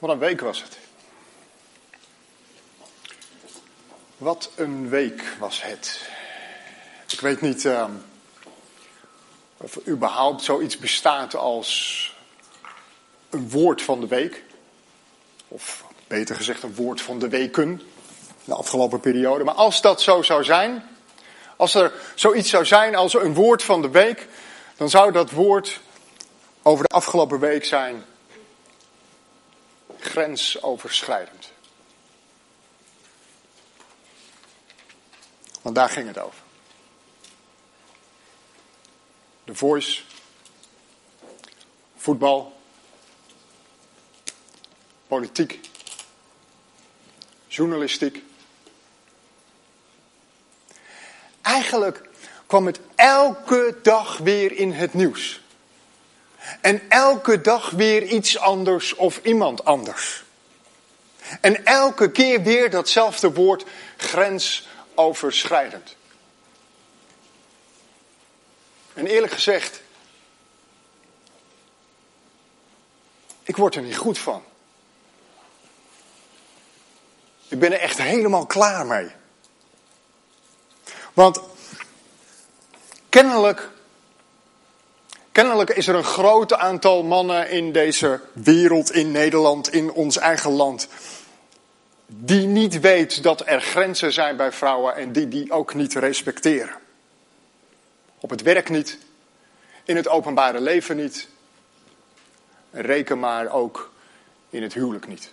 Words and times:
Wat 0.00 0.10
een 0.10 0.18
week 0.18 0.40
was 0.40 0.62
het. 0.62 0.78
Wat 4.16 4.50
een 4.54 4.88
week 4.88 5.36
was 5.38 5.62
het. 5.62 6.08
Ik 7.08 7.20
weet 7.20 7.40
niet 7.40 7.64
uh, 7.64 7.84
of 9.56 9.76
er 9.76 9.88
überhaupt 9.88 10.42
zoiets 10.42 10.78
bestaat 10.78 11.34
als 11.34 12.14
een 13.30 13.50
woord 13.50 13.82
van 13.82 14.00
de 14.00 14.06
week. 14.06 14.44
Of 15.48 15.84
beter 16.06 16.36
gezegd 16.36 16.62
een 16.62 16.74
woord 16.74 17.00
van 17.00 17.18
de 17.18 17.28
weken. 17.28 17.82
De 18.44 18.54
afgelopen 18.54 19.00
periode. 19.00 19.44
Maar 19.44 19.54
als 19.54 19.80
dat 19.80 20.02
zo 20.02 20.22
zou 20.22 20.44
zijn. 20.44 20.88
Als 21.56 21.74
er 21.74 21.92
zoiets 22.14 22.50
zou 22.50 22.64
zijn 22.64 22.94
als 22.94 23.14
een 23.14 23.34
woord 23.34 23.62
van 23.62 23.82
de 23.82 23.90
week. 23.90 24.28
Dan 24.76 24.90
zou 24.90 25.12
dat 25.12 25.30
woord 25.30 25.80
over 26.62 26.84
de 26.88 26.94
afgelopen 26.94 27.40
week 27.40 27.64
zijn 27.64 28.04
grensoverschrijdend. 30.00 31.52
Want 35.62 35.74
daar 35.74 35.88
ging 35.88 36.06
het 36.06 36.18
over. 36.18 36.38
De 39.44 39.54
voice, 39.54 40.02
voetbal, 41.96 42.60
politiek, 45.06 45.60
journalistiek. 47.48 48.22
Eigenlijk 51.42 52.08
kwam 52.46 52.66
het 52.66 52.80
elke 52.94 53.78
dag 53.82 54.18
weer 54.18 54.52
in 54.52 54.72
het 54.72 54.94
nieuws. 54.94 55.40
En 56.60 56.88
elke 56.88 57.40
dag 57.40 57.70
weer 57.70 58.02
iets 58.02 58.38
anders 58.38 58.94
of 58.94 59.20
iemand 59.22 59.64
anders. 59.64 60.24
En 61.40 61.64
elke 61.64 62.10
keer 62.10 62.42
weer 62.42 62.70
datzelfde 62.70 63.32
woord 63.32 63.64
grensoverschrijdend. 63.96 65.96
En 68.94 69.06
eerlijk 69.06 69.32
gezegd, 69.32 69.82
ik 73.42 73.56
word 73.56 73.74
er 73.74 73.82
niet 73.82 73.96
goed 73.96 74.18
van. 74.18 74.44
Ik 77.48 77.58
ben 77.58 77.72
er 77.72 77.80
echt 77.80 77.98
helemaal 77.98 78.46
klaar 78.46 78.86
mee. 78.86 79.10
Want 81.12 81.40
kennelijk 83.08 83.70
Kennelijk 85.32 85.70
is 85.70 85.86
er 85.86 85.94
een 85.94 86.04
groot 86.04 86.52
aantal 86.54 87.02
mannen 87.02 87.50
in 87.50 87.72
deze 87.72 88.20
wereld, 88.32 88.92
in 88.92 89.10
Nederland, 89.10 89.72
in 89.72 89.92
ons 89.92 90.16
eigen 90.16 90.50
land, 90.50 90.88
die 92.06 92.46
niet 92.46 92.80
weet 92.80 93.22
dat 93.22 93.42
er 93.46 93.60
grenzen 93.60 94.12
zijn 94.12 94.36
bij 94.36 94.52
vrouwen 94.52 94.94
en 94.94 95.12
die 95.12 95.28
die 95.28 95.52
ook 95.52 95.74
niet 95.74 95.94
respecteren. 95.94 96.74
Op 98.18 98.30
het 98.30 98.42
werk 98.42 98.68
niet, 98.68 98.98
in 99.84 99.96
het 99.96 100.08
openbare 100.08 100.60
leven 100.60 100.96
niet, 100.96 101.28
reken 102.70 103.18
maar 103.18 103.48
ook 103.48 103.90
in 104.50 104.62
het 104.62 104.74
huwelijk 104.74 105.06
niet. 105.06 105.32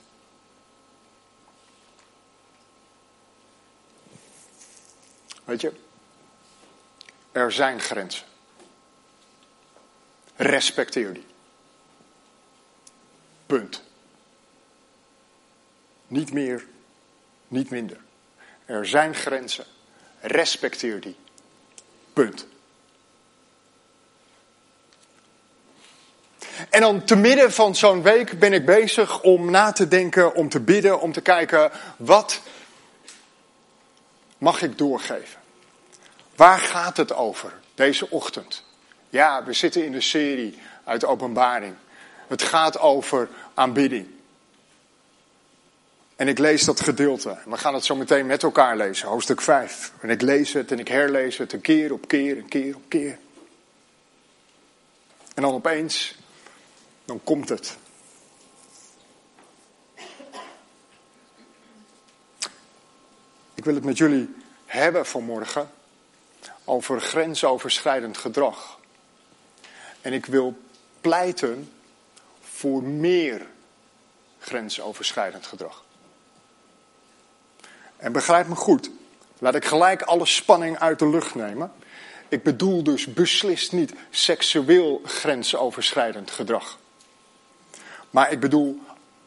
Weet 5.43 5.61
je, 5.61 5.71
er 7.31 7.51
zijn 7.51 7.79
grenzen. 7.79 8.25
Respecteer 10.37 11.13
die. 11.13 11.25
Punt. 13.45 13.83
Niet 16.07 16.33
meer, 16.33 16.65
niet 17.47 17.69
minder. 17.69 17.97
Er 18.65 18.85
zijn 18.85 19.15
grenzen. 19.15 19.65
Respecteer 20.19 21.01
die. 21.01 21.15
Punt. 22.13 22.47
En 26.69 26.81
dan 26.81 27.03
te 27.03 27.15
midden 27.15 27.51
van 27.53 27.75
zo'n 27.75 28.01
week 28.01 28.39
ben 28.39 28.53
ik 28.53 28.65
bezig 28.65 29.21
om 29.21 29.51
na 29.51 29.71
te 29.71 29.87
denken, 29.87 30.35
om 30.35 30.49
te 30.49 30.59
bidden, 30.59 30.99
om 30.99 31.11
te 31.11 31.21
kijken 31.21 31.71
wat 31.97 32.41
mag 34.37 34.61
ik 34.61 34.77
doorgeven. 34.77 35.39
Waar 36.35 36.59
gaat 36.59 36.97
het 36.97 37.13
over 37.13 37.53
deze 37.75 38.09
ochtend? 38.09 38.65
Ja, 39.09 39.43
we 39.43 39.53
zitten 39.53 39.85
in 39.85 39.91
de 39.91 40.01
serie 40.01 40.59
uit 40.83 41.05
Openbaring. 41.05 41.75
Het 42.27 42.41
gaat 42.41 42.79
over 42.79 43.29
aanbidding. 43.53 44.07
En 46.15 46.27
ik 46.27 46.37
lees 46.37 46.63
dat 46.63 46.79
gedeelte. 46.79 47.37
We 47.45 47.57
gaan 47.57 47.73
het 47.73 47.85
zo 47.85 47.95
meteen 47.95 48.25
met 48.25 48.43
elkaar 48.43 48.77
lezen, 48.77 49.07
hoofdstuk 49.07 49.41
5. 49.41 49.91
En 50.01 50.09
ik 50.09 50.21
lees 50.21 50.53
het 50.53 50.71
en 50.71 50.79
ik 50.79 50.87
herlees 50.87 51.37
het 51.37 51.53
een 51.53 51.61
keer 51.61 51.93
op 51.93 52.07
keer, 52.07 52.37
een 52.37 52.47
keer 52.47 52.75
op 52.75 52.81
keer. 52.87 53.17
En 55.33 55.41
dan 55.41 55.53
opeens, 55.53 56.15
dan 57.05 57.21
komt 57.23 57.49
het. 57.49 57.77
Ik 63.53 63.65
wil 63.65 63.75
het 63.75 63.83
met 63.83 63.97
jullie 63.97 64.35
hebben 64.65 65.05
vanmorgen 65.05 65.69
over 66.63 67.01
grensoverschrijdend 67.01 68.17
gedrag. 68.17 68.76
En 70.07 70.13
ik 70.13 70.25
wil 70.25 70.57
pleiten 71.01 71.71
voor 72.41 72.83
meer 72.83 73.47
grensoverschrijdend 74.39 75.45
gedrag. 75.45 75.83
En 77.97 78.11
begrijp 78.11 78.47
me 78.47 78.55
goed, 78.55 78.89
laat 79.39 79.55
ik 79.55 79.65
gelijk 79.65 80.01
alle 80.01 80.25
spanning 80.25 80.79
uit 80.79 80.99
de 80.99 81.09
lucht 81.09 81.35
nemen. 81.35 81.71
Ik 82.27 82.43
bedoel 82.43 82.83
dus 82.83 83.13
beslist 83.13 83.71
niet 83.71 83.93
seksueel 84.09 85.01
grensoverschrijdend 85.05 86.31
gedrag. 86.31 86.79
Maar 88.09 88.31
ik 88.31 88.39
bedoel 88.39 88.79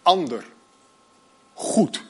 ander, 0.02 0.44
goed 1.54 2.02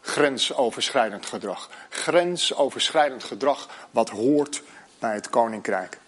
grensoverschrijdend 0.00 1.26
gedrag. 1.26 1.70
Grensoverschrijdend 1.88 3.24
gedrag 3.24 3.88
wat 3.90 4.08
hoort 4.08 4.62
bij 4.98 5.14
het 5.14 5.30
koninkrijk 5.30 5.98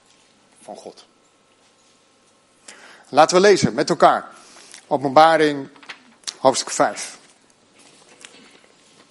van 0.62 0.76
God. 0.76 1.06
Laten 3.08 3.36
we 3.36 3.42
lezen 3.42 3.74
met 3.74 3.90
elkaar. 3.90 4.30
Openbaring, 4.86 5.68
hoofdstuk 6.38 6.70
5. 6.70 7.18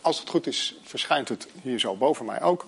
Als 0.02 0.20
het 0.20 0.30
goed 0.30 0.48
is, 0.48 0.80
verschijnt 0.84 1.30
het 1.30 1.48
hier 1.62 1.80
zo 1.80 1.96
boven 1.96 2.26
mij 2.26 2.42
ook. 2.42 2.66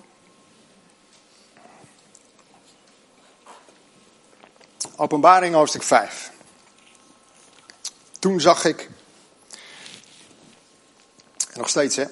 Openbaring, 4.96 5.54
hoofdstuk 5.54 5.82
5. 5.82 6.32
Toen 8.18 8.40
zag 8.40 8.64
ik, 8.64 8.90
nog 11.54 11.68
steeds 11.68 11.96
hè, 11.96 12.04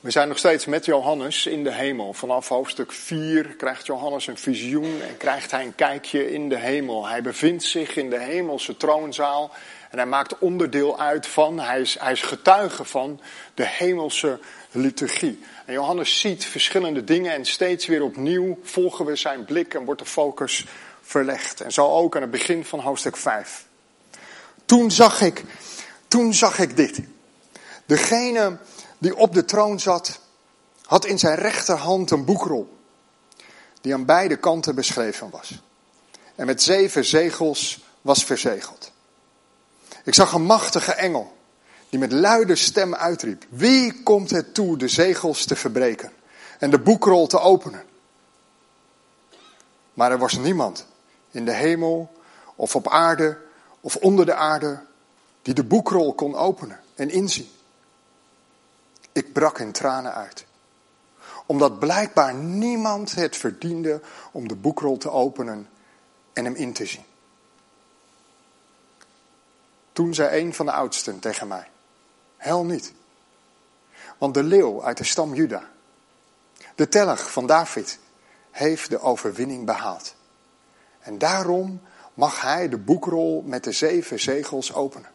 we 0.00 0.10
zijn 0.10 0.28
nog 0.28 0.38
steeds 0.38 0.66
met 0.66 0.84
Johannes 0.84 1.46
in 1.46 1.64
de 1.64 1.72
hemel. 1.72 2.12
Vanaf 2.12 2.48
hoofdstuk 2.48 2.92
4 2.92 3.46
krijgt 3.46 3.86
Johannes 3.86 4.26
een 4.26 4.38
visioen 4.38 5.02
en 5.02 5.16
krijgt 5.16 5.50
hij 5.50 5.64
een 5.64 5.74
kijkje 5.74 6.32
in 6.32 6.48
de 6.48 6.58
hemel. 6.58 7.06
Hij 7.06 7.22
bevindt 7.22 7.62
zich 7.62 7.96
in 7.96 8.10
de 8.10 8.18
hemelse 8.18 8.76
troonzaal 8.76 9.50
en 9.90 9.98
hij 9.98 10.06
maakt 10.06 10.38
onderdeel 10.38 11.00
uit 11.00 11.26
van, 11.26 11.58
hij 11.58 11.80
is, 11.80 11.96
hij 11.98 12.12
is 12.12 12.22
getuige 12.22 12.84
van 12.84 13.20
de 13.54 13.66
hemelse 13.66 14.38
liturgie. 14.70 15.40
En 15.64 15.72
Johannes 15.72 16.20
ziet 16.20 16.44
verschillende 16.44 17.04
dingen 17.04 17.32
en 17.32 17.44
steeds 17.44 17.86
weer 17.86 18.02
opnieuw 18.02 18.58
volgen 18.62 19.04
we 19.04 19.16
zijn 19.16 19.44
blik 19.44 19.74
en 19.74 19.84
wordt 19.84 20.00
de 20.00 20.06
focus 20.06 20.66
verlegd. 21.02 21.60
En 21.60 21.72
zo 21.72 21.86
ook 21.86 22.16
aan 22.16 22.22
het 22.22 22.30
begin 22.30 22.64
van 22.64 22.80
hoofdstuk 22.80 23.16
5. 23.16 23.64
Toen 24.64 24.90
zag 24.90 25.20
ik, 25.20 25.44
toen 26.08 26.34
zag 26.34 26.58
ik 26.58 26.76
dit. 26.76 27.00
Degene 27.86 28.58
die 29.00 29.16
op 29.16 29.34
de 29.34 29.44
troon 29.44 29.80
zat, 29.80 30.20
had 30.84 31.04
in 31.04 31.18
zijn 31.18 31.34
rechterhand 31.34 32.10
een 32.10 32.24
boekrol, 32.24 32.78
die 33.80 33.94
aan 33.94 34.04
beide 34.04 34.36
kanten 34.36 34.74
beschreven 34.74 35.30
was. 35.30 35.62
En 36.34 36.46
met 36.46 36.62
zeven 36.62 37.04
zegels 37.04 37.84
was 38.00 38.24
verzegeld. 38.24 38.92
Ik 40.04 40.14
zag 40.14 40.32
een 40.32 40.42
machtige 40.42 40.92
engel, 40.92 41.36
die 41.88 41.98
met 41.98 42.12
luide 42.12 42.56
stem 42.56 42.94
uitriep, 42.94 43.44
wie 43.48 44.02
komt 44.02 44.30
het 44.30 44.54
toe 44.54 44.76
de 44.76 44.88
zegels 44.88 45.44
te 45.44 45.56
verbreken 45.56 46.12
en 46.58 46.70
de 46.70 46.78
boekrol 46.78 47.26
te 47.26 47.38
openen? 47.38 47.84
Maar 49.94 50.10
er 50.10 50.18
was 50.18 50.36
niemand 50.36 50.86
in 51.30 51.44
de 51.44 51.52
hemel 51.52 52.12
of 52.56 52.76
op 52.76 52.88
aarde 52.88 53.38
of 53.80 53.96
onder 53.96 54.26
de 54.26 54.34
aarde 54.34 54.80
die 55.42 55.54
de 55.54 55.64
boekrol 55.64 56.14
kon 56.14 56.34
openen 56.34 56.80
en 56.94 57.10
inzien. 57.10 57.48
Ik 59.12 59.32
brak 59.32 59.58
in 59.58 59.72
tranen 59.72 60.14
uit. 60.14 60.46
Omdat 61.46 61.78
blijkbaar 61.78 62.34
niemand 62.34 63.14
het 63.14 63.36
verdiende 63.36 64.00
om 64.32 64.48
de 64.48 64.54
boekrol 64.54 64.96
te 64.96 65.10
openen 65.10 65.68
en 66.32 66.44
hem 66.44 66.54
in 66.54 66.72
te 66.72 66.86
zien. 66.86 67.04
Toen 69.92 70.14
zei 70.14 70.40
een 70.40 70.54
van 70.54 70.66
de 70.66 70.72
oudsten 70.72 71.18
tegen 71.18 71.48
mij: 71.48 71.70
Hel 72.36 72.64
niet. 72.64 72.92
Want 74.18 74.34
de 74.34 74.42
leeuw 74.42 74.84
uit 74.84 74.96
de 74.96 75.04
stam 75.04 75.34
Juda, 75.34 75.70
de 76.74 76.88
tellig 76.88 77.32
van 77.32 77.46
David, 77.46 77.98
heeft 78.50 78.90
de 78.90 79.00
overwinning 79.00 79.66
behaald. 79.66 80.14
En 81.00 81.18
daarom 81.18 81.80
mag 82.14 82.40
hij 82.40 82.68
de 82.68 82.78
boekrol 82.78 83.42
met 83.46 83.64
de 83.64 83.72
zeven 83.72 84.20
zegels 84.20 84.72
openen. 84.72 85.10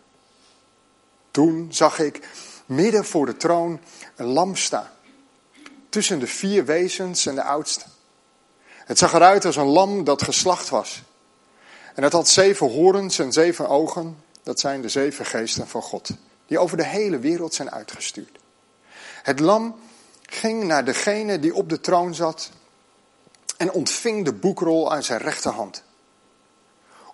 Toen 1.32 1.68
zag 1.74 2.00
ik 2.00 2.30
midden 2.66 3.06
voor 3.06 3.26
de 3.26 3.38
troon 3.38 3.80
een 4.16 4.26
lam 4.26 4.56
staan, 4.56 4.90
tussen 5.90 6.20
de 6.20 6.28
vier 6.28 6.66
wezens 6.66 7.26
en 7.26 7.36
de 7.36 7.44
oudste. 7.44 7.86
Het 8.86 8.98
zag 8.98 9.14
eruit 9.14 9.46
als 9.46 9.56
een 9.56 9.66
lam 9.66 10.04
dat 10.04 10.24
geslacht 10.24 10.70
was. 10.70 11.04
En 11.96 12.04
het 12.04 12.14
had 12.14 12.28
zeven 12.28 12.72
horens 12.72 13.20
en 13.20 13.32
zeven 13.32 13.68
ogen, 13.70 14.24
dat 14.44 14.60
zijn 14.60 14.82
de 14.82 14.90
zeven 14.90 15.26
geesten 15.26 15.68
van 15.68 15.82
God, 15.82 16.10
die 16.48 16.60
over 16.60 16.78
de 16.78 16.86
hele 16.86 17.20
wereld 17.20 17.54
zijn 17.54 17.72
uitgestuurd. 17.72 18.38
Het 19.24 19.40
lam 19.40 19.80
ging 20.22 20.64
naar 20.64 20.86
degene 20.86 21.40
die 21.40 21.56
op 21.56 21.70
de 21.70 21.80
troon 21.80 22.16
zat 22.16 22.50
en 23.58 23.72
ontving 23.72 24.26
de 24.26 24.34
boekrol 24.34 24.92
uit 24.92 25.06
zijn 25.06 25.20
rechterhand. 25.20 25.84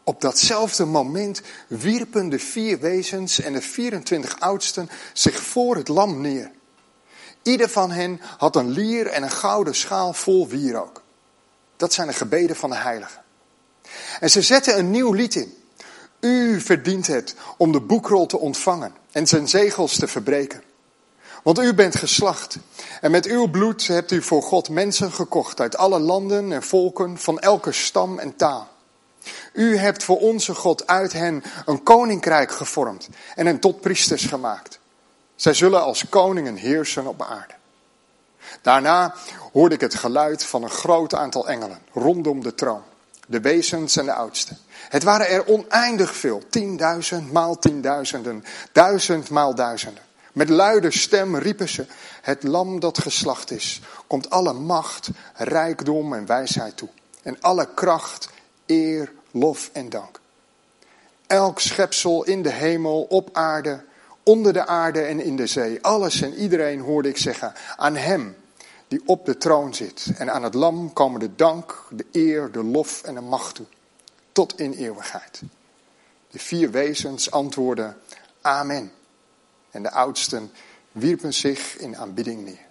Op 0.04 0.22
datzelfde 0.22 0.86
moment 0.86 1.42
wierpen 1.68 2.30
de 2.30 2.40
vier 2.40 2.80
wezens 2.80 3.40
en 3.40 3.54
de 3.54 3.62
24 3.62 4.40
oudsten 4.40 4.90
zich 5.14 5.42
voor 5.42 5.76
het 5.76 5.88
lam 5.88 6.22
neer. 6.22 6.52
Ieder 7.42 7.70
van 7.70 7.92
hen 7.92 8.22
had 8.38 8.56
een 8.56 8.70
lier 8.70 9.08
en 9.08 9.24
een 9.24 9.32
gouden 9.32 9.76
schaal 9.76 10.14
vol 10.14 10.48
wierook. 10.48 11.02
Dat 11.78 11.94
zijn 11.94 12.08
de 12.08 12.14
gebeden 12.14 12.56
van 12.56 12.70
de 12.70 12.76
heiligen. 12.76 13.22
En 14.20 14.30
ze 14.30 14.42
zetten 14.42 14.78
een 14.78 14.92
nieuw 14.92 15.14
lied 15.14 15.36
in. 15.36 15.54
U 16.20 16.62
verdient 16.62 17.08
het 17.08 17.36
om 17.58 17.72
de 17.72 17.82
boekrol 17.82 18.26
te 18.26 18.38
ontvangen 18.40 18.96
en 19.12 19.28
zijn 19.28 19.50
zegels 19.50 19.96
te 19.96 20.08
verbreken. 20.08 20.64
Want 21.44 21.60
u 21.60 21.74
bent 21.74 21.96
geslacht 21.96 22.58
en 23.02 23.12
met 23.12 23.26
uw 23.26 23.50
bloed 23.50 23.88
hebt 23.88 24.12
u 24.12 24.22
voor 24.22 24.44
God 24.44 24.70
mensen 24.70 25.12
gekocht 25.12 25.60
uit 25.60 25.78
alle 25.78 26.00
landen 26.00 26.52
en 26.52 26.64
volken, 26.64 27.18
van 27.18 27.40
elke 27.40 27.72
stam 27.72 28.20
en 28.20 28.36
taal. 28.36 28.71
U 29.54 29.78
hebt 29.78 30.04
voor 30.04 30.20
onze 30.20 30.56
God 30.56 30.88
uit 30.88 31.14
hen 31.14 31.44
een 31.66 31.84
koninkrijk 31.84 32.52
gevormd 32.52 33.10
en 33.36 33.46
hen 33.46 33.60
tot 33.60 33.82
priesters 33.82 34.26
gemaakt. 34.26 34.80
Zij 35.36 35.54
zullen 35.54 35.84
als 35.84 36.10
koningen 36.10 36.56
heersen 36.56 37.08
op 37.08 37.22
aarde. 37.22 37.54
Daarna 38.62 39.14
hoorde 39.54 39.76
ik 39.76 39.82
het 39.82 39.96
geluid 39.96 40.46
van 40.46 40.64
een 40.64 40.70
groot 40.70 41.16
aantal 41.16 41.48
engelen 41.48 41.80
rondom 41.94 42.44
de 42.44 42.56
troon. 42.56 42.84
De 43.28 43.42
wezens 43.42 43.98
en 43.98 44.06
de 44.06 44.14
oudsten. 44.14 44.58
Het 44.90 45.04
waren 45.04 45.30
er 45.30 45.48
oneindig 45.48 46.16
veel. 46.16 46.42
Tienduizend 46.50 47.32
maal 47.32 47.60
tienduizenden. 47.60 48.44
Duizend 48.72 49.30
maal 49.30 49.56
duizenden. 49.56 50.04
Met 50.34 50.50
luide 50.50 50.92
stem 50.92 51.36
riepen 51.36 51.70
ze, 51.70 51.86
het 52.22 52.44
lam 52.44 52.80
dat 52.80 52.98
geslacht 52.98 53.52
is, 53.52 53.82
komt 54.08 54.30
alle 54.30 54.54
macht, 54.54 55.10
rijkdom 55.34 56.14
en 56.14 56.26
wijsheid 56.26 56.78
toe. 56.78 56.90
En 57.24 57.42
alle 57.42 57.74
kracht, 57.74 58.30
eer, 58.72 59.12
lof 59.32 59.70
en 59.74 59.90
dank. 59.90 60.20
Elk 61.28 61.60
schepsel 61.60 62.24
in 62.24 62.42
de 62.42 62.52
hemel, 62.52 63.02
op 63.04 63.30
aarde, 63.34 63.84
onder 64.24 64.54
de 64.54 64.68
aarde 64.68 65.02
en 65.02 65.20
in 65.20 65.36
de 65.36 65.48
zee, 65.48 65.82
alles 65.82 66.22
en 66.22 66.34
iedereen 66.34 66.80
hoorde 66.80 67.10
ik 67.10 67.18
zeggen, 67.18 67.54
aan 67.76 67.96
hem 67.96 68.36
die 68.88 69.02
op 69.06 69.26
de 69.26 69.38
troon 69.38 69.74
zit. 69.74 70.08
En 70.18 70.34
aan 70.34 70.44
het 70.44 70.54
lam 70.54 70.94
komen 70.94 71.20
de 71.20 71.36
dank, 71.36 71.88
de 71.90 72.06
eer, 72.12 72.52
de 72.52 72.64
lof 72.64 73.04
en 73.04 73.14
de 73.14 73.22
macht 73.22 73.56
toe, 73.56 73.66
tot 74.32 74.60
in 74.60 74.74
eeuwigheid. 74.74 75.42
De 76.30 76.40
vier 76.40 76.72
wezens 76.72 77.32
antwoorden, 77.32 77.98
amen. 78.42 78.92
En 79.72 79.84
de 79.84 79.92
oudsten 79.92 80.52
wierpen 80.92 81.34
zich 81.34 81.78
in 81.78 81.98
aanbidding 81.98 82.46
neer. 82.46 82.70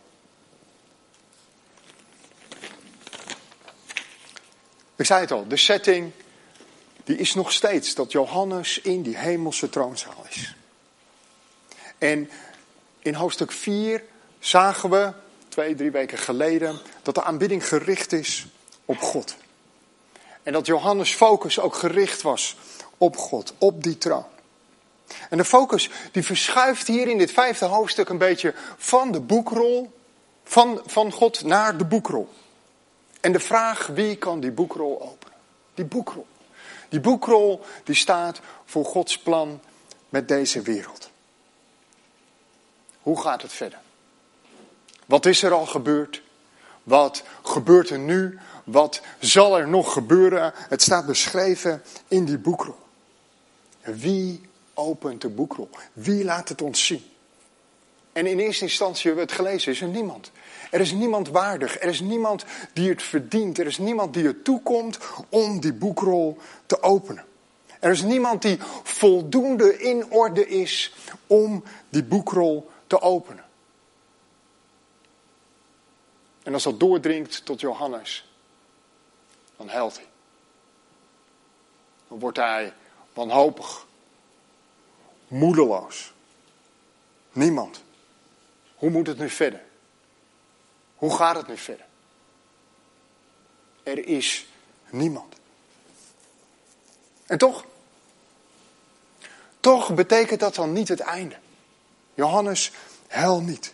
Ik 5.01 5.07
zei 5.07 5.21
het 5.21 5.33
al, 5.33 5.49
de 5.49 5.57
setting 5.57 6.13
die 7.05 7.17
is 7.17 7.35
nog 7.35 7.53
steeds 7.53 7.95
dat 7.95 8.13
Johannes 8.13 8.81
in 8.81 9.03
die 9.03 9.17
hemelse 9.17 9.69
troonzaal 9.69 10.25
is. 10.29 10.55
En 11.99 12.31
in 12.99 13.15
hoofdstuk 13.15 13.53
4 13.53 14.03
zagen 14.39 14.91
we, 14.91 15.13
twee, 15.49 15.75
drie 15.75 15.91
weken 15.91 16.19
geleden, 16.19 16.81
dat 17.03 17.15
de 17.15 17.23
aanbidding 17.23 17.69
gericht 17.69 18.13
is 18.13 18.47
op 18.85 18.99
God. 18.99 19.37
En 20.43 20.53
dat 20.53 20.67
Johannes' 20.67 21.15
focus 21.15 21.59
ook 21.59 21.75
gericht 21.75 22.23
was 22.23 22.57
op 22.97 23.17
God, 23.17 23.55
op 23.59 23.83
die 23.83 23.99
troon. 23.99 24.27
En 25.31 25.37
de 25.37 25.45
focus 25.45 25.91
die 26.13 26.25
verschuift 26.25 26.87
hier 26.87 27.09
in 27.09 27.19
dit 27.19 27.31
vijfde 27.31 27.67
hoofdstuk 27.67 28.09
een 28.09 28.19
beetje 28.19 28.55
van 28.77 29.13
de 29.13 29.21
boekrol, 29.21 29.93
van, 30.45 30.83
van 30.87 31.13
God 31.13 31.45
naar 31.45 31.77
de 31.77 31.85
boekrol. 31.85 32.29
En 33.21 33.33
de 33.33 33.41
vraag, 33.41 33.87
wie 33.87 34.17
kan 34.17 34.41
die 34.41 34.51
boekrol 34.51 35.03
openen? 35.03 35.35
Die 35.75 35.85
boekrol. 35.85 36.27
Die 36.89 37.01
boekrol 37.01 37.65
die 37.85 37.95
staat 37.95 38.41
voor 38.65 38.85
Gods 38.85 39.19
plan 39.19 39.61
met 40.09 40.29
deze 40.29 40.63
wereld. 40.63 41.11
Hoe 43.03 43.21
gaat 43.21 43.43
het 43.43 43.53
verder? 43.53 43.79
Wat 45.07 45.27
is 45.27 45.43
er 45.43 45.53
al 45.53 45.67
gebeurd? 45.67 46.23
Wat 46.83 47.23
gebeurt 47.43 47.91
er 47.91 47.99
nu? 47.99 48.39
Wat 48.65 49.01
zal 49.19 49.59
er 49.59 49.69
nog 49.69 49.93
gebeuren? 49.93 50.53
Het 50.55 50.83
staat 50.83 51.07
beschreven 51.07 51.83
in 52.09 52.25
die 52.25 52.39
boekrol. 52.39 52.79
Wie 53.81 54.49
opent 54.75 55.21
de 55.21 55.29
boekrol? 55.29 55.71
Wie 55.93 56.25
laat 56.25 56.49
het 56.49 56.63
ons 56.63 56.87
zien? 56.87 57.05
En 58.13 58.27
in 58.27 58.39
eerste 58.39 58.65
instantie 58.65 59.07
hebben 59.07 59.27
we 59.27 59.33
het 59.33 59.41
gelezen, 59.41 59.73
is 59.73 59.81
er 59.81 59.89
niemand. 59.89 60.31
Er 60.71 60.81
is 60.81 60.93
niemand 60.93 61.29
waardig, 61.29 61.81
er 61.81 61.89
is 61.89 62.01
niemand 62.01 62.45
die 62.73 62.89
het 62.89 63.03
verdient, 63.03 63.59
er 63.59 63.67
is 63.67 63.79
niemand 63.79 64.15
die 64.15 64.27
het 64.27 64.45
toekomt 64.45 64.99
om 65.29 65.61
die 65.61 65.73
boekrol 65.73 66.39
te 66.67 66.83
openen. 66.83 67.25
Er 67.81 67.91
is 67.91 68.03
niemand 68.03 68.43
die 68.43 68.59
voldoende 68.83 69.79
in 69.79 70.11
orde 70.11 70.49
is 70.49 70.95
om 71.27 71.65
die 71.89 72.05
boekrol 72.05 72.71
te 72.87 73.01
openen. 73.01 73.45
En 76.43 76.55
als 76.55 76.63
dat 76.63 76.81
doordringt 76.81 77.45
tot 77.45 77.61
Johannes, 77.61 78.33
dan 79.57 79.69
helpt 79.69 79.97
hij. 79.97 80.09
Dan 82.09 82.19
wordt 82.19 82.37
hij 82.37 82.73
wanhopig, 83.13 83.87
moedeloos. 85.29 86.13
Niemand. 87.33 87.83
Hoe 88.81 88.91
moet 88.91 89.07
het 89.07 89.19
nu 89.19 89.31
verder? 89.31 89.63
Hoe 90.95 91.17
gaat 91.17 91.37
het 91.37 91.47
nu 91.47 91.57
verder? 91.57 91.87
Er 93.83 94.07
is 94.07 94.47
niemand. 94.91 95.35
En 97.27 97.39
toch, 97.39 97.65
toch 99.61 99.95
betekent 99.95 100.41
dat 100.41 100.55
dan 100.55 100.73
niet 100.73 100.89
het 100.89 101.01
einde. 101.01 101.37
Johannes, 102.15 102.73
hel 103.07 103.41
niet. 103.41 103.73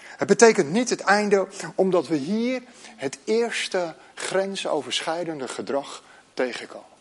Het 0.00 0.28
betekent 0.28 0.70
niet 0.70 0.90
het 0.90 1.00
einde 1.00 1.48
omdat 1.74 2.06
we 2.06 2.16
hier 2.16 2.62
het 2.96 3.18
eerste 3.24 3.94
grensoverschrijdende 4.14 5.48
gedrag 5.48 6.02
tegenkomen. 6.34 6.96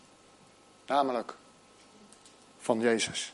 Namelijk 0.86 1.36
van 2.60 2.80
Jezus. 2.80 3.34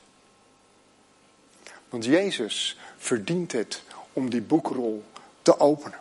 Want 1.89 2.05
Jezus 2.05 2.77
verdient 3.01 3.51
het 3.51 3.81
om 4.13 4.29
die 4.29 4.41
boekrol 4.41 5.03
te 5.41 5.59
openen. 5.59 5.99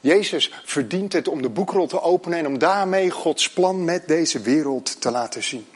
Jezus 0.00 0.52
verdient 0.64 1.12
het 1.12 1.28
om 1.28 1.42
de 1.42 1.48
boekrol 1.48 1.86
te 1.86 2.02
openen 2.02 2.38
en 2.38 2.46
om 2.46 2.58
daarmee 2.58 3.10
Gods 3.10 3.50
plan 3.50 3.84
met 3.84 4.08
deze 4.08 4.40
wereld 4.40 5.00
te 5.00 5.10
laten 5.10 5.42
zien. 5.42 5.66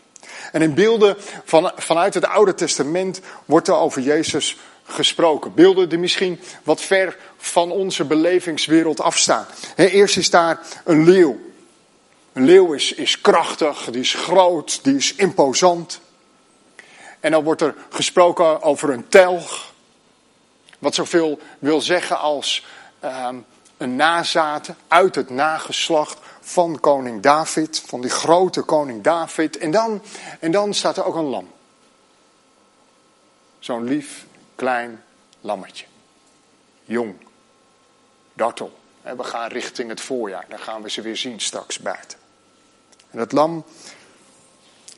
En 0.52 0.62
in 0.62 0.75
beelden 0.75 1.17
van, 1.45 1.73
vanuit 1.76 2.14
het 2.14 2.26
Oude 2.26 2.55
Testament 2.55 3.21
wordt 3.45 3.69
er 3.69 3.75
over 3.75 4.02
Jezus 4.02 4.57
gesproken. 4.85 5.55
Beelden 5.55 5.88
die 5.88 5.99
misschien 5.99 6.41
wat 6.62 6.81
ver 6.81 7.17
van 7.37 7.71
onze 7.71 8.05
belevingswereld 8.05 9.00
afstaan. 9.00 9.47
eerst 9.76 10.17
is 10.17 10.31
daar 10.31 10.61
een 10.85 11.05
leeuw. 11.05 11.41
Een 12.33 12.45
leeuw 12.45 12.73
is, 12.73 12.93
is 12.93 13.21
krachtig, 13.21 13.88
die 13.91 14.00
is 14.00 14.14
groot, 14.14 14.85
die 14.85 14.97
is 14.97 15.14
imposant. 15.14 16.00
En 17.21 17.31
dan 17.31 17.45
wordt 17.45 17.61
er 17.61 17.75
gesproken 17.91 18.62
over 18.62 18.91
een 18.91 19.09
telg. 19.09 19.72
Wat 20.83 20.95
zoveel 20.95 21.39
wil 21.59 21.81
zeggen 21.81 22.19
als 22.19 22.67
uh, 23.05 23.29
een 23.77 23.97
nazaten 23.97 24.77
uit 24.89 25.15
het 25.15 25.31
nageslacht 25.31 26.19
van 26.41 26.81
koning 26.81 27.23
David, 27.23 27.83
van 27.87 28.01
die 28.01 28.11
grote 28.11 28.62
koning 28.62 29.03
David. 29.03 29.59
En 29.59 29.71
dan, 29.71 30.03
en 30.41 30.51
dan 30.51 30.75
staat 30.75 30.97
er 30.97 31.05
ook 31.05 31.15
een 31.15 31.25
lam. 31.25 31.51
Zo'n 33.59 33.85
lief, 33.85 34.27
klein 34.55 35.05
lammetje. 35.41 35.85
Jong, 36.85 37.15
dartel. 38.33 38.79
We 39.03 39.25
gaan 39.25 39.49
richting 39.49 39.89
het 39.89 40.01
voorjaar, 40.01 40.45
dan 40.49 40.59
gaan 40.59 40.83
we 40.83 40.91
ze 40.91 41.03
weer 41.03 41.17
zien 41.17 41.41
straks 41.41 41.79
buiten. 41.79 42.19
En 43.11 43.19
dat 43.19 43.33
lam 43.33 43.65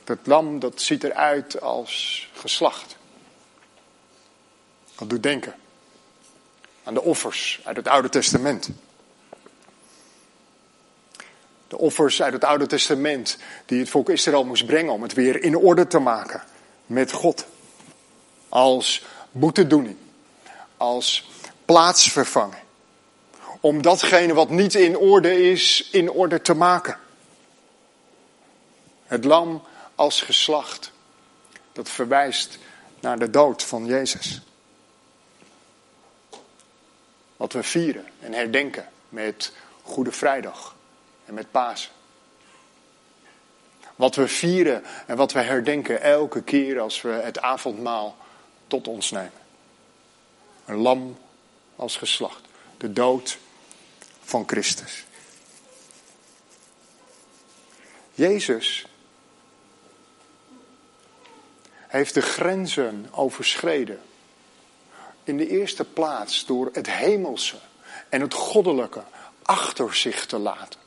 Dat 0.05 0.19
lam 0.23 0.59
dat 0.59 0.81
ziet 0.81 1.05
eruit 1.05 1.61
als 1.61 2.29
geslacht. 2.33 2.97
Dat 4.95 5.11
doet 5.11 5.23
denken 5.23 5.55
aan 6.85 6.95
de 6.95 7.03
offers 7.03 7.61
uit 7.64 7.76
het 7.76 7.88
Oude 7.88 8.09
Testament. 8.09 8.69
De 11.69 11.79
offers 11.79 12.23
uit 12.23 12.33
het 12.33 12.45
Oude 12.45 12.67
Testament 12.67 13.38
die 13.67 13.79
het 13.79 13.88
volk 13.88 14.09
Israël 14.09 14.45
moest 14.45 14.67
brengen 14.67 14.93
om 14.93 15.03
het 15.03 15.12
weer 15.12 15.43
in 15.43 15.57
orde 15.57 15.87
te 15.87 15.99
maken 15.99 16.43
met 16.87 17.12
God. 17.12 17.47
Als 18.49 19.05
boetedoening, 19.31 19.97
als 20.76 21.31
plaatsvervanging. 21.64 22.62
Om 23.61 23.83
datgene 23.83 24.35
wat 24.35 24.50
niet 24.50 24.75
in 24.75 24.97
orde 24.97 25.50
is, 25.50 25.88
in 25.93 26.11
orde 26.11 26.41
te 26.41 26.55
maken. 26.55 26.99
Het 29.05 29.25
lam 29.25 29.62
als 29.95 30.23
geslacht, 30.23 30.93
dat 31.73 31.88
verwijst 31.88 32.59
naar 33.00 33.19
de 33.19 33.31
dood 33.31 33.62
van 33.62 33.87
Jezus. 33.87 34.43
Wat 37.37 37.53
we 37.53 37.62
vieren 37.62 38.07
en 38.21 38.33
herdenken 38.33 38.88
met 39.09 39.53
Goede 39.83 40.12
Vrijdag 40.12 40.76
en 41.25 41.35
met 41.35 41.50
Pasen. 41.50 41.91
Wat 43.97 44.14
we 44.14 44.29
vieren 44.29 44.85
en 45.07 45.17
wat 45.17 45.33
we 45.33 45.41
herdenken 45.41 46.03
elke 46.03 46.43
keer 46.43 46.81
als 46.81 47.03
we 47.03 47.09
het 47.09 47.41
avondmaal 47.41 48.17
tot 48.67 48.88
ons 48.88 49.11
nemen. 49.11 49.43
Een 50.64 50.76
lam 50.76 51.19
als 51.76 51.97
geslacht. 51.97 52.41
De 52.76 52.93
dood 52.93 53.38
van 54.21 54.45
Christus. 54.47 55.05
Jezus 58.14 58.87
heeft 61.87 62.14
de 62.14 62.23
grenzen 62.23 63.09
overschreden. 63.11 64.00
In 65.25 65.37
de 65.37 65.49
eerste 65.49 65.85
plaats 65.85 66.47
door 66.47 66.71
het 66.73 66.90
hemelse 66.90 67.57
en 68.09 68.21
het 68.21 68.35
goddelijke 68.35 69.02
achter 69.43 69.95
zich 69.95 70.26
te 70.26 70.38
laten. 70.38 70.81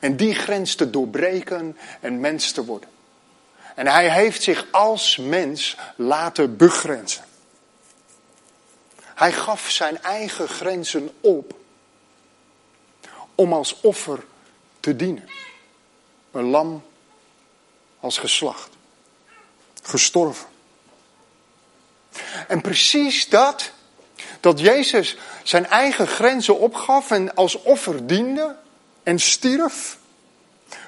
En 0.00 0.16
die 0.16 0.34
grens 0.34 0.74
te 0.74 0.90
doorbreken 0.90 1.76
en 2.00 2.20
mens 2.20 2.52
te 2.52 2.64
worden. 2.64 2.88
En 3.74 3.86
hij 3.86 4.10
heeft 4.10 4.42
zich 4.42 4.66
als 4.70 5.16
mens 5.16 5.76
laten 5.96 6.56
begrenzen. 6.56 7.24
Hij 9.04 9.32
gaf 9.32 9.70
zijn 9.70 10.02
eigen 10.02 10.48
grenzen 10.48 11.10
op 11.20 11.54
om 13.34 13.52
als 13.52 13.80
offer 13.80 14.24
te 14.80 14.96
dienen. 14.96 15.28
Een 16.30 16.44
lam 16.44 16.84
als 18.00 18.18
geslacht. 18.18 18.70
Gestorven. 19.82 20.49
En 22.48 22.60
precies 22.60 23.28
dat, 23.28 23.70
dat 24.40 24.60
Jezus 24.60 25.16
zijn 25.42 25.66
eigen 25.66 26.06
grenzen 26.06 26.58
opgaf 26.58 27.10
en 27.10 27.34
als 27.34 27.62
offer 27.62 28.06
diende 28.06 28.56
en 29.02 29.18
stierf, 29.18 29.98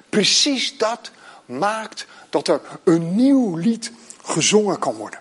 precies 0.09 0.79
dat 0.79 1.11
maakt 1.45 2.07
dat 2.31 2.49
er 2.49 2.61
een 2.85 3.15
nieuw 3.15 3.57
lied 3.57 3.93
gezongen 4.23 4.79
kan 4.79 4.95
worden. 4.95 5.21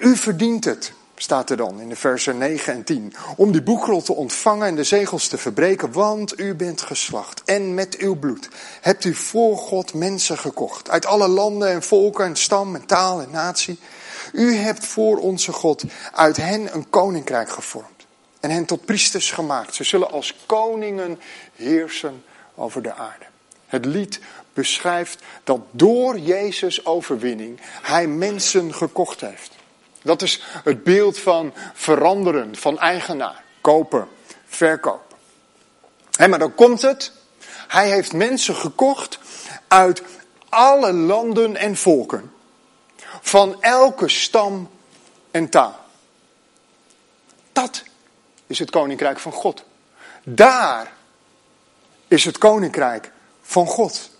u 0.00 0.16
verdient 0.16 0.64
het, 0.64 0.92
staat 1.14 1.50
er 1.50 1.56
dan 1.56 1.80
in 1.80 1.88
de 1.88 1.96
versen 1.96 2.38
9 2.38 2.72
en 2.72 2.84
10. 2.84 3.14
Om 3.36 3.52
die 3.52 3.62
boekrol 3.62 4.02
te 4.02 4.14
ontvangen 4.14 4.66
en 4.66 4.76
de 4.76 4.84
zegels 4.84 5.28
te 5.28 5.38
verbreken, 5.38 5.92
want 5.92 6.40
u 6.40 6.54
bent 6.54 6.82
geslacht. 6.82 7.42
En 7.44 7.74
met 7.74 7.96
uw 7.96 8.18
bloed 8.18 8.48
hebt 8.80 9.04
u 9.04 9.14
voor 9.14 9.56
God 9.56 9.94
mensen 9.94 10.38
gekocht. 10.38 10.90
Uit 10.90 11.06
alle 11.06 11.28
landen 11.28 11.68
en 11.68 11.82
volken 11.82 12.24
en 12.24 12.36
stam 12.36 12.74
en 12.74 12.86
taal 12.86 13.20
en 13.20 13.30
natie. 13.30 13.78
U 14.32 14.54
hebt 14.54 14.86
voor 14.86 15.18
onze 15.18 15.52
God 15.52 15.84
uit 16.12 16.36
hen 16.36 16.74
een 16.74 16.90
koninkrijk 16.90 17.50
gevormd. 17.50 18.06
En 18.40 18.50
hen 18.50 18.64
tot 18.64 18.84
priesters 18.84 19.30
gemaakt. 19.30 19.74
Ze 19.74 19.84
zullen 19.84 20.10
als 20.10 20.34
koningen 20.46 21.20
heersen 21.54 22.24
over 22.54 22.82
de 22.82 22.94
aarde. 22.94 23.24
Het 23.66 23.84
lied 23.84 24.20
beschrijft 24.52 25.22
dat 25.44 25.60
door 25.70 26.18
Jezus' 26.18 26.86
overwinning 26.86 27.60
hij 27.82 28.06
mensen 28.06 28.74
gekocht 28.74 29.20
heeft. 29.20 29.50
Dat 30.02 30.22
is 30.22 30.42
het 30.64 30.84
beeld 30.84 31.18
van 31.18 31.54
veranderen, 31.74 32.56
van 32.56 32.78
eigenaar, 32.78 33.42
kopen, 33.60 34.08
verkopen. 34.46 35.16
maar 36.28 36.38
dan 36.38 36.54
komt 36.54 36.82
het. 36.82 37.12
Hij 37.68 37.90
heeft 37.90 38.12
mensen 38.12 38.54
gekocht 38.54 39.18
uit 39.68 40.02
alle 40.48 40.92
landen 40.92 41.56
en 41.56 41.76
volken. 41.76 42.32
Van 43.20 43.62
elke 43.62 44.08
stam 44.08 44.70
en 45.30 45.48
taal. 45.48 45.76
Dat 47.52 47.82
is 48.46 48.58
het 48.58 48.70
koninkrijk 48.70 49.18
van 49.18 49.32
God. 49.32 49.64
Daar 50.22 50.92
is 52.08 52.24
het 52.24 52.38
koninkrijk 52.38 53.12
van 53.42 53.66
God. 53.66 54.10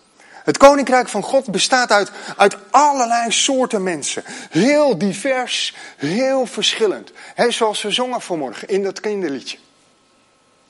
Het 0.48 0.56
koninkrijk 0.56 1.08
van 1.08 1.22
God 1.22 1.50
bestaat 1.50 1.90
uit, 1.90 2.10
uit 2.36 2.56
allerlei 2.70 3.30
soorten 3.30 3.82
mensen. 3.82 4.22
Heel 4.50 4.98
divers, 4.98 5.76
heel 5.96 6.46
verschillend. 6.46 7.12
He, 7.34 7.50
zoals 7.50 7.82
we 7.82 7.90
zongen 7.90 8.20
vanmorgen 8.20 8.68
in 8.68 8.82
dat 8.82 9.00
kinderliedje. 9.00 9.58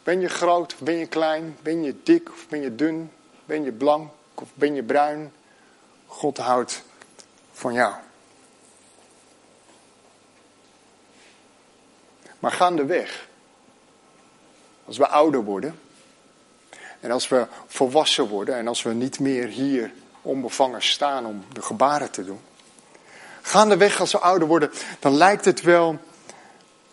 Ben 0.03 0.21
je 0.21 0.29
groot 0.29 0.75
ben 0.79 0.97
je 0.97 1.07
klein? 1.07 1.57
Ben 1.63 1.83
je 1.83 1.95
dik 2.03 2.31
of 2.31 2.49
ben 2.49 2.61
je 2.61 2.75
dun? 2.75 3.13
Ben 3.45 3.65
je 3.65 3.73
blank 3.73 4.11
of 4.35 4.49
ben 4.55 4.75
je 4.75 4.83
bruin? 4.83 5.33
God 6.07 6.39
houdt 6.39 6.83
van 7.53 7.73
jou. 7.73 7.95
Maar 12.39 12.53
gaandeweg, 12.53 13.29
als 14.85 14.97
we 14.97 15.09
ouder 15.09 15.45
worden, 15.45 15.81
en 17.01 17.11
als 17.11 17.29
we 17.29 17.47
volwassen 17.67 18.29
worden 18.29 18.57
en 18.57 18.69
als 18.69 18.83
we 18.83 18.93
niet 18.93 19.21
meer 19.21 19.47
hier 19.47 19.93
onbevangen 20.23 20.83
staan 20.83 21.27
om 21.27 21.45
de 21.53 21.63
gebaren 21.63 22.11
te 22.11 22.25
doen. 22.25 22.41
Gaandeweg 23.43 24.01
als 24.01 24.13
we 24.13 24.19
ouder 24.19 24.49
worden, 24.49 24.71
dan 24.99 25.17
lijkt 25.17 25.45
het 25.45 25.63
wel 25.63 25.99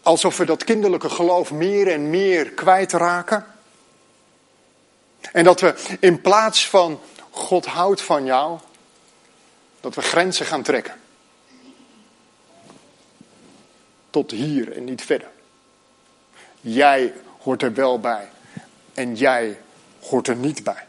alsof 0.01 0.37
we 0.37 0.45
dat 0.45 0.63
kinderlijke 0.63 1.09
geloof 1.09 1.51
meer 1.51 1.91
en 1.91 2.09
meer 2.09 2.51
kwijtraken. 2.51 3.45
En 5.31 5.43
dat 5.43 5.61
we 5.61 5.97
in 5.99 6.21
plaats 6.21 6.69
van 6.69 6.99
God 7.29 7.65
houdt 7.65 8.01
van 8.01 8.25
jou, 8.25 8.59
dat 9.81 9.95
we 9.95 10.01
grenzen 10.01 10.45
gaan 10.45 10.63
trekken. 10.63 10.93
Tot 14.09 14.31
hier 14.31 14.75
en 14.75 14.83
niet 14.83 15.01
verder. 15.01 15.34
Jij 16.67 17.13
hoort 17.41 17.61
er 17.61 17.73
wel 17.73 17.99
bij. 17.99 18.29
En 18.93 19.15
jij 19.15 19.59
hoort 20.01 20.27
er 20.27 20.35
niet 20.35 20.63
bij. 20.63 20.87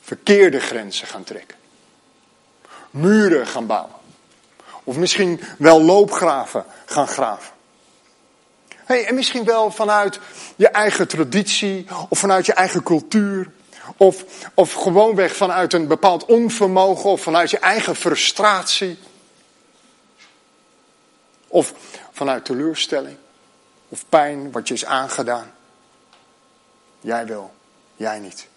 Verkeerde 0.00 0.60
grenzen 0.60 1.06
gaan 1.06 1.24
trekken. 1.24 1.56
Muren 2.90 3.46
gaan 3.46 3.66
bouwen. 3.66 3.94
Of 4.84 4.96
misschien 4.96 5.40
wel 5.58 5.82
loopgraven 5.82 6.64
gaan 6.84 7.08
graven. 7.08 7.52
Hey, 8.68 9.06
en 9.06 9.14
misschien 9.14 9.44
wel 9.44 9.70
vanuit 9.70 10.18
je 10.56 10.68
eigen 10.68 11.08
traditie 11.08 11.86
of 12.08 12.18
vanuit 12.18 12.46
je 12.46 12.52
eigen 12.52 12.82
cultuur. 12.82 13.50
Of, 13.96 14.24
of 14.54 14.72
gewoonweg 14.72 15.36
vanuit 15.36 15.72
een 15.72 15.86
bepaald 15.86 16.24
onvermogen 16.24 17.10
of 17.10 17.20
vanuit 17.20 17.50
je 17.50 17.58
eigen 17.58 17.96
frustratie. 17.96 18.98
Of 21.52 21.74
vanuit 22.12 22.44
teleurstelling 22.44 23.16
of 23.88 24.04
pijn 24.08 24.52
wat 24.52 24.68
je 24.68 24.74
is 24.74 24.84
aangedaan. 24.84 25.52
Jij 27.00 27.26
wel, 27.26 27.54
jij 27.96 28.18
niet. 28.18 28.48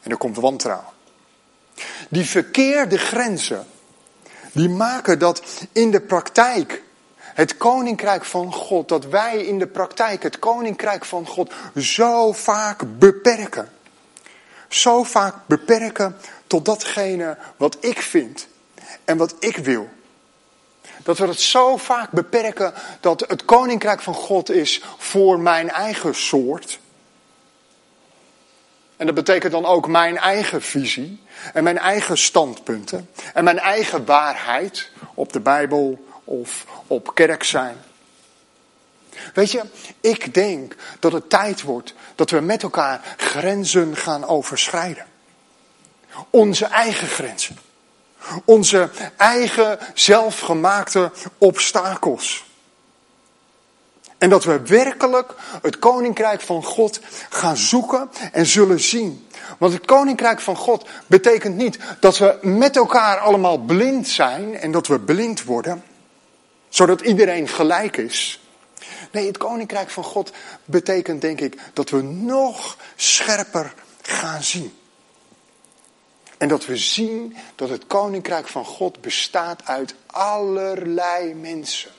En 0.00 0.10
er 0.10 0.16
komt 0.16 0.36
wantrouwen. 0.36 0.92
Die 2.08 2.24
verkeerde 2.24 2.98
grenzen, 2.98 3.66
die 4.52 4.68
maken 4.68 5.18
dat 5.18 5.42
in 5.72 5.90
de 5.90 6.00
praktijk 6.00 6.82
het 7.16 7.56
koninkrijk 7.56 8.24
van 8.24 8.52
God, 8.52 8.88
dat 8.88 9.04
wij 9.06 9.36
in 9.36 9.58
de 9.58 9.66
praktijk 9.66 10.22
het 10.22 10.38
koninkrijk 10.38 11.04
van 11.04 11.26
God 11.26 11.52
zo 11.76 12.32
vaak 12.32 12.98
beperken. 12.98 13.72
Zo 14.68 15.02
vaak 15.02 15.34
beperken 15.46 16.16
tot 16.46 16.64
datgene 16.64 17.36
wat 17.56 17.76
ik 17.80 18.00
vind 18.02 18.46
en 19.04 19.16
wat 19.16 19.34
ik 19.38 19.56
wil. 19.56 19.93
Dat 21.04 21.18
we 21.18 21.26
het 21.26 21.40
zo 21.40 21.76
vaak 21.76 22.10
beperken 22.10 22.74
dat 23.00 23.24
het 23.28 23.44
koninkrijk 23.44 24.02
van 24.02 24.14
God 24.14 24.50
is 24.50 24.82
voor 24.98 25.40
mijn 25.40 25.70
eigen 25.70 26.14
soort. 26.14 26.78
En 28.96 29.06
dat 29.06 29.14
betekent 29.14 29.52
dan 29.52 29.64
ook 29.64 29.88
mijn 29.88 30.18
eigen 30.18 30.62
visie 30.62 31.22
en 31.52 31.64
mijn 31.64 31.78
eigen 31.78 32.18
standpunten 32.18 33.10
en 33.34 33.44
mijn 33.44 33.58
eigen 33.58 34.04
waarheid 34.04 34.90
op 35.14 35.32
de 35.32 35.40
Bijbel 35.40 36.04
of 36.24 36.66
op 36.86 37.14
kerk 37.14 37.44
zijn. 37.44 37.76
Weet 39.34 39.50
je, 39.50 39.62
ik 40.00 40.34
denk 40.34 40.74
dat 41.00 41.12
het 41.12 41.30
tijd 41.30 41.62
wordt 41.62 41.94
dat 42.14 42.30
we 42.30 42.40
met 42.40 42.62
elkaar 42.62 43.14
grenzen 43.16 43.96
gaan 43.96 44.24
overschrijden. 44.24 45.06
Onze 46.30 46.64
eigen 46.64 47.08
grenzen. 47.08 47.58
Onze 48.44 48.90
eigen 49.16 49.78
zelfgemaakte 49.94 51.12
obstakels. 51.38 52.44
En 54.18 54.30
dat 54.30 54.44
we 54.44 54.60
werkelijk 54.60 55.34
het 55.62 55.78
koninkrijk 55.78 56.40
van 56.40 56.64
God 56.64 57.00
gaan 57.28 57.56
zoeken 57.56 58.10
en 58.32 58.46
zullen 58.46 58.80
zien. 58.80 59.26
Want 59.58 59.72
het 59.72 59.84
koninkrijk 59.84 60.40
van 60.40 60.56
God 60.56 60.88
betekent 61.06 61.56
niet 61.56 61.78
dat 62.00 62.18
we 62.18 62.38
met 62.42 62.76
elkaar 62.76 63.18
allemaal 63.18 63.58
blind 63.58 64.08
zijn 64.08 64.58
en 64.58 64.70
dat 64.70 64.86
we 64.86 65.00
blind 65.00 65.44
worden, 65.44 65.84
zodat 66.68 67.00
iedereen 67.00 67.48
gelijk 67.48 67.96
is. 67.96 68.40
Nee, 69.10 69.26
het 69.26 69.38
koninkrijk 69.38 69.90
van 69.90 70.04
God 70.04 70.32
betekent 70.64 71.20
denk 71.20 71.40
ik 71.40 71.58
dat 71.72 71.90
we 71.90 72.02
nog 72.02 72.76
scherper 72.96 73.74
gaan 74.02 74.42
zien. 74.42 74.72
En 76.44 76.50
dat 76.50 76.66
we 76.66 76.76
zien 76.76 77.36
dat 77.54 77.68
het 77.68 77.86
koninkrijk 77.86 78.48
van 78.48 78.64
God 78.64 79.00
bestaat 79.00 79.66
uit 79.66 79.94
allerlei 80.06 81.34
mensen. 81.34 81.90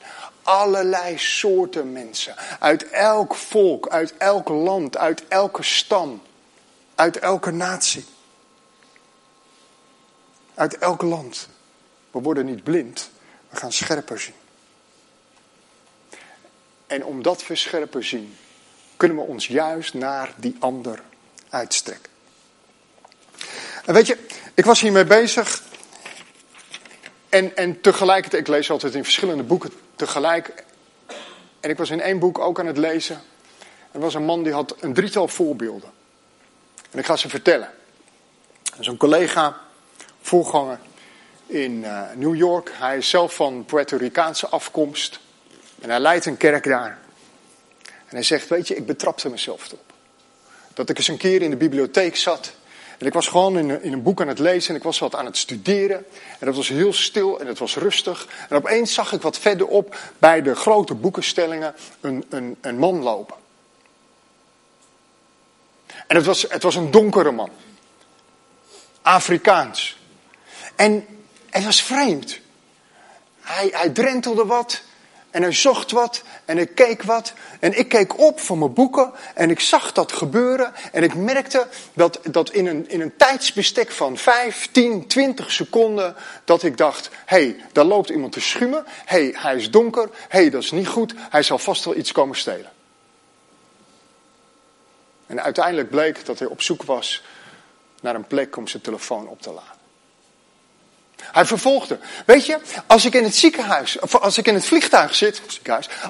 Allerlei 0.43 1.17
soorten 1.17 1.91
mensen. 1.91 2.35
Uit 2.59 2.89
elk 2.89 3.35
volk, 3.35 3.89
uit 3.89 4.17
elk 4.17 4.49
land, 4.49 4.97
uit 4.97 5.27
elke 5.27 5.63
stam. 5.63 6.21
Uit 6.95 7.19
elke 7.19 7.51
natie. 7.51 8.05
Uit 10.53 10.77
elk 10.77 11.01
land. 11.01 11.47
We 12.11 12.19
worden 12.21 12.45
niet 12.45 12.63
blind, 12.63 13.09
we 13.49 13.57
gaan 13.57 13.71
scherper 13.71 14.19
zien. 14.19 14.35
En 16.87 17.05
omdat 17.05 17.47
we 17.47 17.55
scherper 17.55 18.03
zien, 18.03 18.37
kunnen 18.97 19.17
we 19.17 19.23
ons 19.23 19.47
juist 19.47 19.93
naar 19.93 20.33
die 20.37 20.55
ander 20.59 21.03
uitstrekken. 21.49 22.14
En 23.85 23.93
weet 23.93 24.07
je, 24.07 24.17
ik 24.53 24.65
was 24.65 24.81
hiermee 24.81 25.05
bezig. 25.05 25.63
En, 27.29 27.55
en 27.55 27.81
tegelijkertijd, 27.81 28.41
ik 28.41 28.47
lees 28.47 28.71
altijd 28.71 28.95
in 28.95 29.03
verschillende 29.03 29.43
boeken 29.43 29.71
tegelijk. 29.95 30.63
En 31.59 31.69
ik 31.69 31.77
was 31.77 31.89
in 31.89 32.01
één 32.01 32.19
boek 32.19 32.39
ook 32.39 32.59
aan 32.59 32.65
het 32.65 32.77
lezen. 32.77 33.21
Er 33.91 33.99
was 33.99 34.13
een 34.13 34.25
man 34.25 34.43
die 34.43 34.53
had 34.53 34.75
een 34.79 34.93
drietal 34.93 35.27
voorbeelden. 35.27 35.89
En 36.91 36.99
ik 36.99 37.05
ga 37.05 37.15
ze 37.15 37.29
vertellen. 37.29 37.69
Een 38.79 38.97
collega, 38.97 39.61
voorganger 40.21 40.79
in 41.47 41.71
uh, 41.71 42.01
New 42.15 42.35
York. 42.35 42.71
Hij 42.73 42.97
is 42.97 43.09
zelf 43.09 43.35
van 43.35 43.65
Puerto 43.65 43.97
Ricaanse 43.97 44.47
afkomst. 44.47 45.19
En 45.81 45.89
hij 45.89 45.99
leidt 45.99 46.25
een 46.25 46.37
kerk 46.37 46.63
daar. 46.63 46.97
En 47.83 48.15
hij 48.15 48.23
zegt, 48.23 48.47
weet 48.47 48.67
je, 48.67 48.75
ik 48.75 48.85
betrapte 48.85 49.29
mezelf 49.29 49.71
op. 49.73 49.93
Dat 50.73 50.89
ik 50.89 50.97
eens 50.97 51.07
een 51.07 51.17
keer 51.17 51.41
in 51.41 51.49
de 51.49 51.55
bibliotheek 51.55 52.15
zat. 52.15 52.53
En 52.97 53.05
ik 53.05 53.13
was 53.13 53.27
gewoon 53.27 53.57
in 53.57 53.81
in 53.81 53.93
een 53.93 54.03
boek 54.03 54.21
aan 54.21 54.27
het 54.27 54.39
lezen 54.39 54.69
en 54.69 54.75
ik 54.75 54.83
was 54.83 54.99
wat 54.99 55.15
aan 55.15 55.25
het 55.25 55.37
studeren. 55.37 56.05
En 56.39 56.45
dat 56.45 56.55
was 56.55 56.67
heel 56.67 56.93
stil 56.93 57.39
en 57.39 57.47
het 57.47 57.59
was 57.59 57.75
rustig. 57.75 58.27
En 58.49 58.57
opeens 58.57 58.93
zag 58.93 59.13
ik 59.13 59.21
wat 59.21 59.39
verderop 59.39 59.97
bij 60.19 60.41
de 60.41 60.55
grote 60.55 60.93
boekenstellingen 60.93 61.75
een, 62.01 62.25
een, 62.29 62.57
een 62.61 62.77
man 62.77 63.01
lopen. 63.01 63.35
En 66.07 66.15
het 66.15 66.25
was, 66.25 66.45
het 66.49 66.63
was 66.63 66.75
een 66.75 66.91
donkere 66.91 67.31
man. 67.31 67.49
Afrikaans. 69.01 69.97
En 70.75 71.05
het 71.49 71.63
was 71.63 71.81
vreemd. 71.81 72.39
Hij, 73.41 73.69
hij 73.71 73.89
drentelde 73.89 74.45
wat. 74.45 74.81
En 75.35 75.41
hij 75.41 75.51
zocht 75.51 75.91
wat 75.91 76.23
en 76.45 76.57
ik 76.57 76.75
keek 76.75 77.03
wat. 77.03 77.33
En 77.59 77.77
ik 77.77 77.89
keek 77.89 78.19
op 78.19 78.39
van 78.39 78.59
mijn 78.59 78.73
boeken 78.73 79.11
en 79.33 79.49
ik 79.49 79.59
zag 79.59 79.91
dat 79.91 80.11
gebeuren. 80.11 80.73
En 80.91 81.03
ik 81.03 81.15
merkte 81.15 81.67
dat, 81.93 82.19
dat 82.23 82.51
in, 82.51 82.65
een, 82.65 82.89
in 82.89 83.01
een 83.01 83.15
tijdsbestek 83.17 83.91
van 83.91 84.17
5, 84.17 84.69
10, 84.71 85.07
20 85.07 85.51
seconden... 85.51 86.15
dat 86.45 86.63
ik 86.63 86.77
dacht, 86.77 87.09
hé, 87.25 87.37
hey, 87.37 87.55
daar 87.71 87.85
loopt 87.85 88.09
iemand 88.09 88.31
te 88.31 88.39
schuimen. 88.39 88.83
Hé, 89.05 89.23
hey, 89.23 89.35
hij 89.37 89.55
is 89.55 89.71
donker. 89.71 90.09
Hé, 90.27 90.39
hey, 90.39 90.49
dat 90.49 90.63
is 90.63 90.71
niet 90.71 90.87
goed. 90.87 91.13
Hij 91.17 91.43
zal 91.43 91.57
vast 91.57 91.85
wel 91.85 91.95
iets 91.95 92.11
komen 92.11 92.37
stelen. 92.37 92.71
En 95.27 95.41
uiteindelijk 95.41 95.89
bleek 95.89 96.25
dat 96.25 96.39
hij 96.39 96.47
op 96.47 96.61
zoek 96.61 96.83
was 96.83 97.23
naar 98.01 98.15
een 98.15 98.27
plek 98.27 98.57
om 98.57 98.67
zijn 98.67 98.83
telefoon 98.83 99.27
op 99.27 99.41
te 99.41 99.51
laden. 99.51 99.74
Hij 101.31 101.45
vervolgde. 101.45 101.99
Weet 102.25 102.45
je, 102.45 102.59
als 102.87 103.05
ik 103.05 103.13
in 103.13 103.23
het 103.23 103.35
ziekenhuis, 103.35 103.99
of 103.99 104.15
als 104.15 104.37
ik 104.37 104.47
in 104.47 104.53
het 104.53 104.65
vliegtuig 104.65 105.15
zit, 105.15 105.41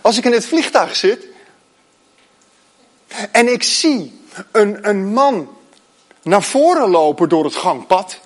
als 0.02 0.18
ik 0.18 0.26
in 0.26 0.32
het 0.32 0.46
vliegtuig 0.46 0.96
zit 0.96 1.26
en 3.32 3.48
ik 3.48 3.64
zie 3.64 4.20
een, 4.52 4.90
een 4.90 5.14
man 5.14 5.58
naar 6.22 6.44
voren 6.44 6.90
lopen 6.90 7.30
door 7.30 7.44
het 7.44 7.56
gangpad 7.56 8.20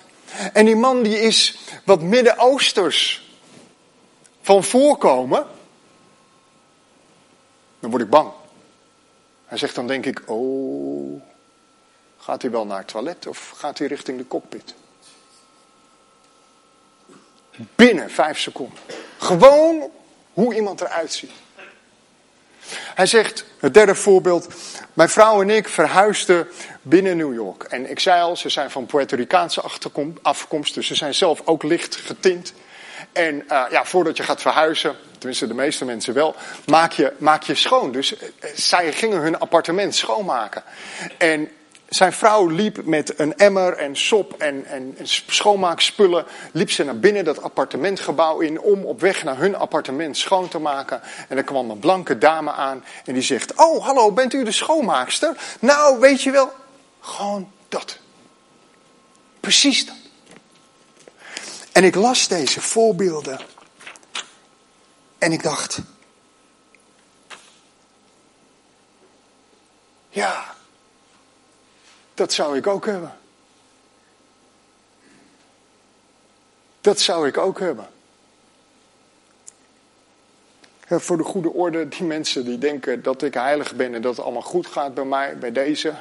en 0.52 0.64
die 0.64 0.76
man 0.76 1.02
die 1.02 1.20
is 1.20 1.58
wat 1.84 2.02
Midden-Oosters 2.02 3.28
van 4.42 4.64
voorkomen, 4.64 5.46
dan 7.80 7.90
word 7.90 8.02
ik 8.02 8.10
bang. 8.10 8.30
Hij 9.46 9.58
zegt 9.58 9.74
dan 9.74 9.86
denk 9.86 10.06
ik, 10.06 10.22
oh, 10.26 11.22
gaat 12.18 12.42
hij 12.42 12.50
wel 12.50 12.66
naar 12.66 12.78
het 12.78 12.88
toilet 12.88 13.26
of 13.26 13.52
gaat 13.56 13.78
hij 13.78 13.86
richting 13.86 14.18
de 14.18 14.26
cockpit? 14.26 14.74
Binnen 17.74 18.10
vijf 18.10 18.38
seconden. 18.38 18.78
Gewoon 19.18 19.90
hoe 20.32 20.54
iemand 20.54 20.80
eruit 20.80 21.12
ziet. 21.12 21.30
Hij 22.94 23.06
zegt, 23.06 23.44
het 23.58 23.74
derde 23.74 23.94
voorbeeld. 23.94 24.48
Mijn 24.92 25.08
vrouw 25.08 25.42
en 25.42 25.50
ik 25.50 25.68
verhuisden 25.68 26.48
binnen 26.82 27.16
New 27.16 27.34
York. 27.34 27.62
En 27.62 27.90
ik 27.90 28.00
zei 28.00 28.22
al, 28.22 28.36
ze 28.36 28.48
zijn 28.48 28.70
van 28.70 28.86
Puerto 28.86 29.16
Ricaanse 29.16 29.62
afkomst, 30.22 30.74
dus 30.74 30.86
ze 30.86 30.94
zijn 30.94 31.14
zelf 31.14 31.42
ook 31.44 31.62
licht 31.62 31.96
getint. 31.96 32.52
En 33.12 33.34
uh, 33.34 33.64
ja, 33.70 33.84
voordat 33.84 34.16
je 34.16 34.22
gaat 34.22 34.40
verhuizen, 34.40 34.96
tenminste 35.18 35.46
de 35.46 35.54
meeste 35.54 35.84
mensen 35.84 36.14
wel, 36.14 36.34
maak 36.66 36.92
je, 36.92 37.12
maak 37.18 37.42
je 37.42 37.54
schoon. 37.54 37.92
Dus 37.92 38.12
uh, 38.12 38.18
zij 38.54 38.92
gingen 38.92 39.20
hun 39.20 39.38
appartement 39.38 39.94
schoonmaken. 39.94 40.62
En 41.18 41.50
zijn 41.90 42.12
vrouw 42.12 42.46
liep 42.46 42.84
met 42.84 43.18
een 43.18 43.36
emmer 43.36 43.76
en 43.76 43.96
sop 43.96 44.32
en, 44.32 44.64
en, 44.66 44.96
schoonmaakspullen. 45.04 46.26
Liep 46.52 46.70
ze 46.70 46.84
naar 46.84 46.98
binnen 46.98 47.24
dat 47.24 47.42
appartementgebouw 47.42 48.40
in 48.40 48.60
om 48.60 48.84
op 48.84 49.00
weg 49.00 49.24
naar 49.24 49.38
hun 49.38 49.56
appartement 49.56 50.16
schoon 50.16 50.48
te 50.48 50.58
maken. 50.58 51.00
En 51.28 51.36
er 51.36 51.42
kwam 51.42 51.70
een 51.70 51.78
blanke 51.78 52.18
dame 52.18 52.52
aan 52.52 52.84
en 53.04 53.14
die 53.14 53.22
zegt: 53.22 53.54
Oh, 53.54 53.84
hallo, 53.84 54.12
bent 54.12 54.32
u 54.32 54.44
de 54.44 54.52
schoonmaakster? 54.52 55.36
Nou, 55.60 56.00
weet 56.00 56.22
je 56.22 56.30
wel, 56.30 56.52
gewoon 57.00 57.52
dat. 57.68 57.98
Precies 59.40 59.86
dat. 59.86 59.96
En 61.72 61.84
ik 61.84 61.94
las 61.94 62.28
deze 62.28 62.60
voorbeelden. 62.60 63.40
En 65.18 65.32
ik 65.32 65.42
dacht. 65.42 65.80
Ja, 70.08 70.54
dat 72.20 72.32
zou 72.32 72.56
ik 72.56 72.66
ook 72.66 72.86
hebben. 72.86 73.18
Dat 76.80 77.00
zou 77.00 77.26
ik 77.26 77.38
ook 77.38 77.58
hebben. 77.58 77.88
voor 80.86 81.16
de 81.16 81.24
goede 81.24 81.52
orde, 81.52 81.88
die 81.88 82.02
mensen 82.02 82.44
die 82.44 82.58
denken 82.58 83.02
dat 83.02 83.22
ik 83.22 83.34
heilig 83.34 83.74
ben 83.74 83.94
en 83.94 84.02
dat 84.02 84.16
het 84.16 84.24
allemaal 84.24 84.42
goed 84.42 84.66
gaat 84.66 84.94
bij 84.94 85.04
mij, 85.04 85.38
bij 85.38 85.52
deze, 85.52 85.94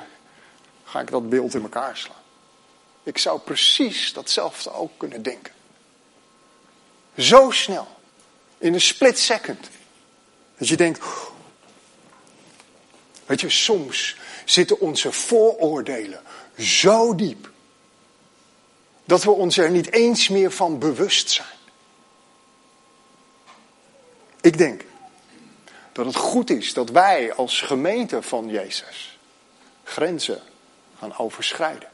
ga 0.84 1.00
ik 1.00 1.12
dat 1.12 1.30
beeld 1.30 1.54
in 1.54 1.62
elkaar 1.62 1.98
slaan. 1.98 2.24
Ik 3.04 3.18
zou 3.18 3.40
precies 3.40 4.14
datzelfde 4.14 4.72
ook 4.72 4.92
kunnen 4.98 5.22
denken. 5.22 5.54
Zo 7.18 7.52
snel, 7.52 7.88
in 8.58 8.74
een 8.74 8.82
split 8.82 9.20
second, 9.20 9.70
dat 10.58 10.68
je 10.68 10.78
denkt, 10.78 11.06
weet 13.26 13.42
je, 13.42 13.50
soms 13.50 14.18
zitten 14.52 14.80
onze 14.80 15.12
vooroordelen 15.12 16.22
zo 16.58 17.16
diep 17.16 17.52
dat 19.06 19.24
we 19.24 19.32
ons 19.32 19.58
er 19.58 19.72
niet 19.72 19.92
eens 19.92 20.28
meer 20.28 20.52
van 20.52 20.80
bewust 20.80 21.30
zijn. 21.30 21.58
Ik 24.42 24.58
denk 24.58 24.84
dat 25.92 26.06
het 26.06 26.16
goed 26.16 26.50
is 26.50 26.74
dat 26.74 26.90
wij 26.90 27.34
als 27.34 27.62
gemeente 27.62 28.22
van 28.22 28.48
Jezus 28.48 29.18
grenzen 29.84 30.42
gaan 31.00 31.18
overschrijden. 31.18 31.90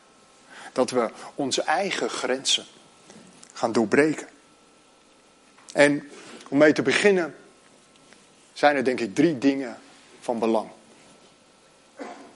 Dat 0.74 0.90
we 0.90 1.10
onze 1.36 1.62
eigen 1.62 2.10
grenzen 2.10 2.66
gaan 3.54 3.72
doorbreken. 3.72 4.28
En 5.72 6.10
om 6.50 6.58
mee 6.58 6.74
te 6.74 6.82
beginnen 6.82 7.36
zijn 8.54 8.76
er 8.76 8.84
denk 8.84 9.00
ik 9.00 9.16
drie 9.16 9.38
dingen 9.38 9.80
van 10.20 10.40
belang. 10.40 10.70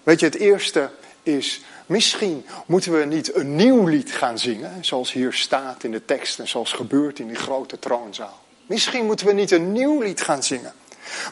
Weet 0.10 0.20
je, 0.20 0.26
het 0.26 0.36
eerste 0.36 0.90
is, 1.24 1.62
misschien 1.86 2.46
moeten 2.66 3.00
we 3.00 3.06
niet 3.06 3.36
een 3.36 3.56
nieuw 3.56 3.88
lied 3.88 4.12
gaan 4.12 4.40
zingen, 4.40 4.86
zoals 4.86 5.12
hier 5.12 5.34
staat 5.34 5.84
in 5.84 5.92
de 5.92 6.06
tekst 6.06 6.40
en 6.40 6.48
zoals 6.48 6.72
gebeurt 6.72 7.20
in 7.20 7.28
die 7.28 7.36
grote 7.36 7.80
troonzaal. 7.80 8.40
Misschien 8.66 9.06
moeten 9.06 9.26
we 9.26 9.34
niet 9.34 9.52
een 9.52 9.72
nieuw 9.72 10.02
lied 10.02 10.22
gaan 10.22 10.44
zingen. 10.44 10.74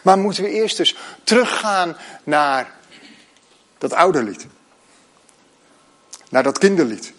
Maar 0.03 0.17
moeten 0.17 0.43
we 0.43 0.49
eerst 0.49 0.77
dus 0.77 0.95
teruggaan 1.23 1.97
naar 2.23 2.75
dat 3.77 3.93
oude 3.93 4.23
lied. 4.23 4.45
Naar 6.29 6.43
dat 6.43 6.57
kinderlied. 6.57 7.13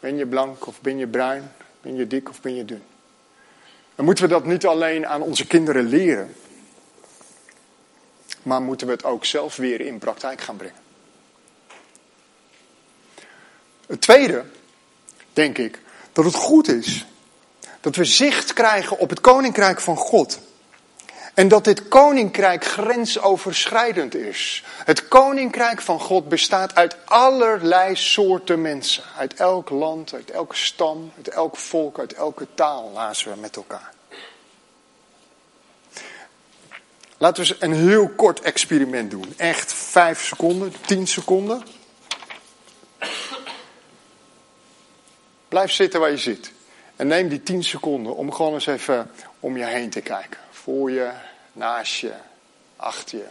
Ben 0.00 0.16
je 0.16 0.26
blank 0.26 0.66
of 0.66 0.80
ben 0.80 0.98
je 0.98 1.06
bruin? 1.06 1.52
Ben 1.80 1.96
je 1.96 2.06
dik 2.06 2.28
of 2.28 2.40
ben 2.40 2.54
je 2.54 2.64
dun? 2.64 2.82
Dan 3.94 4.04
moeten 4.04 4.24
we 4.24 4.30
dat 4.30 4.46
niet 4.46 4.66
alleen 4.66 5.06
aan 5.06 5.22
onze 5.22 5.46
kinderen 5.46 5.84
leren. 5.84 6.34
Maar 8.48 8.62
moeten 8.62 8.86
we 8.86 8.92
het 8.92 9.04
ook 9.04 9.24
zelf 9.24 9.56
weer 9.56 9.80
in 9.80 9.98
praktijk 9.98 10.40
gaan 10.40 10.56
brengen. 10.56 10.80
Het 13.86 14.00
tweede, 14.00 14.44
denk 15.32 15.58
ik, 15.58 15.80
dat 16.12 16.24
het 16.24 16.34
goed 16.34 16.68
is 16.68 17.06
dat 17.80 17.96
we 17.96 18.04
zicht 18.04 18.52
krijgen 18.52 18.98
op 18.98 19.10
het 19.10 19.20
koninkrijk 19.20 19.80
van 19.80 19.96
God. 19.96 20.38
En 21.34 21.48
dat 21.48 21.64
dit 21.64 21.88
koninkrijk 21.88 22.64
grensoverschrijdend 22.64 24.14
is. 24.14 24.64
Het 24.84 25.08
koninkrijk 25.08 25.80
van 25.80 26.00
God 26.00 26.28
bestaat 26.28 26.74
uit 26.74 26.96
allerlei 27.04 27.96
soorten 27.96 28.62
mensen. 28.62 29.02
Uit 29.16 29.34
elk 29.34 29.70
land, 29.70 30.14
uit 30.14 30.30
elke 30.30 30.56
stam, 30.56 31.12
uit 31.16 31.28
elk 31.28 31.56
volk, 31.56 31.98
uit 31.98 32.12
elke 32.12 32.46
taal 32.54 32.90
lazen 32.94 33.32
we 33.32 33.40
met 33.40 33.56
elkaar. 33.56 33.96
Laten 37.18 37.42
we 37.42 37.48
eens 37.48 37.60
een 37.60 37.88
heel 37.88 38.08
kort 38.08 38.40
experiment 38.40 39.10
doen. 39.10 39.34
Echt 39.36 39.72
vijf 39.72 40.24
seconden, 40.24 40.72
tien 40.86 41.06
seconden. 41.06 41.62
Blijf 45.48 45.72
zitten 45.72 46.00
waar 46.00 46.10
je 46.10 46.18
zit. 46.18 46.52
En 46.96 47.06
neem 47.06 47.28
die 47.28 47.42
tien 47.42 47.64
seconden 47.64 48.16
om 48.16 48.32
gewoon 48.32 48.54
eens 48.54 48.66
even 48.66 49.10
om 49.40 49.56
je 49.56 49.64
heen 49.64 49.90
te 49.90 50.00
kijken. 50.00 50.40
Voor 50.50 50.90
je, 50.90 51.10
naast 51.52 51.94
je, 51.94 52.12
achter 52.76 53.18
je. 53.18 53.26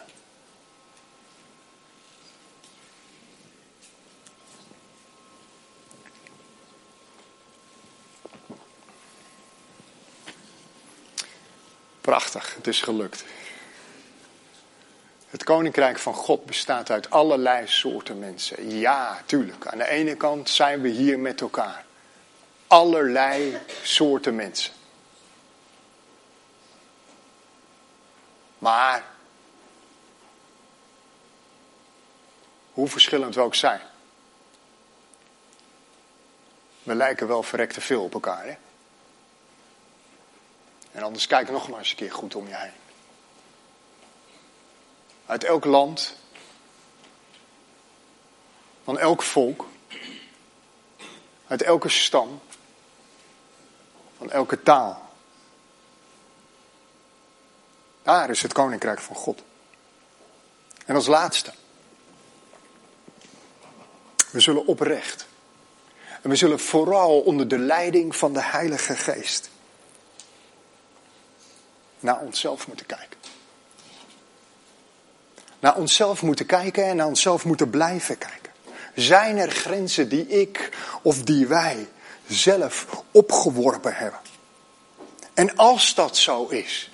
Prachtig, 12.02 12.56
het 12.56 12.68
is 12.68 12.82
gelukt. 12.82 13.24
Het 15.28 15.44
koninkrijk 15.44 16.00
van 16.00 16.14
God 16.14 16.46
bestaat 16.46 16.90
uit 16.92 17.10
allerlei 17.10 17.68
soorten 17.68 18.20
mensen. 18.20 18.78
Ja, 18.78 19.22
tuurlijk. 19.26 19.68
Aan 19.68 19.78
de 19.78 19.88
ene 19.88 20.16
kant 20.16 20.50
zijn 20.50 20.82
we 20.82 20.90
hier 20.90 21.20
met 21.20 21.42
elkaar. 21.42 21.86
Allerlei 22.68 23.58
soorten 23.84 24.36
mensen. 24.36 24.74
Maar, 28.58 29.04
hoe 32.72 32.88
verschillend 32.88 33.36
we 33.36 33.42
ook 33.42 33.56
zijn, 33.56 33.82
we 36.84 36.96
lijken 36.96 37.28
wel 37.28 37.44
verrekte 37.44 37.82
veel 37.82 38.04
op 38.04 38.14
elkaar. 38.14 38.46
Hè? 38.46 38.56
En 40.92 41.04
anders 41.04 41.28
kijk 41.28 41.52
nog 41.52 41.70
maar 41.70 41.80
eens 41.80 41.90
een 41.90 41.96
keer 41.96 42.12
goed 42.12 42.36
om 42.36 42.48
je 42.48 42.56
heen. 42.56 42.87
Uit 45.28 45.44
elk 45.44 45.66
land, 45.66 46.16
van 48.84 49.00
elk 49.00 49.24
volk, 49.24 49.66
uit 51.48 51.62
elke 51.62 51.90
stam, 51.90 52.42
van 54.18 54.32
elke 54.32 54.64
taal. 54.64 55.10
Daar 58.04 58.30
is 58.30 58.42
het 58.42 58.54
koninkrijk 58.54 59.00
van 59.00 59.16
God. 59.16 59.44
En 60.86 60.96
als 60.96 61.08
laatste. 61.08 61.54
We 64.32 64.40
zullen 64.40 64.66
oprecht. 64.66 65.28
En 66.22 66.30
we 66.30 66.36
zullen 66.36 66.60
vooral 66.60 67.20
onder 67.20 67.48
de 67.48 67.58
leiding 67.58 68.16
van 68.16 68.34
de 68.34 68.44
Heilige 68.44 68.96
Geest 68.96 69.50
naar 72.00 72.20
onszelf 72.20 72.68
moeten 72.68 72.86
kijken. 72.86 73.17
Naar 75.60 75.76
onszelf 75.76 76.22
moeten 76.22 76.46
kijken 76.46 76.86
en 76.86 76.96
naar 76.96 77.08
onszelf 77.08 77.46
moeten 77.46 77.70
blijven 77.70 78.18
kijken. 78.18 78.52
Zijn 78.96 79.38
er 79.38 79.52
grenzen 79.52 80.10
die 80.10 80.28
ik 80.28 80.78
of 81.02 81.24
die 81.24 81.48
wij 81.48 81.88
zelf 82.28 83.04
opgeworpen 83.12 83.94
hebben? 83.96 84.20
En 85.34 85.56
als 85.56 85.96
dat 85.96 86.18
zo 86.18 86.46
is, 86.46 86.90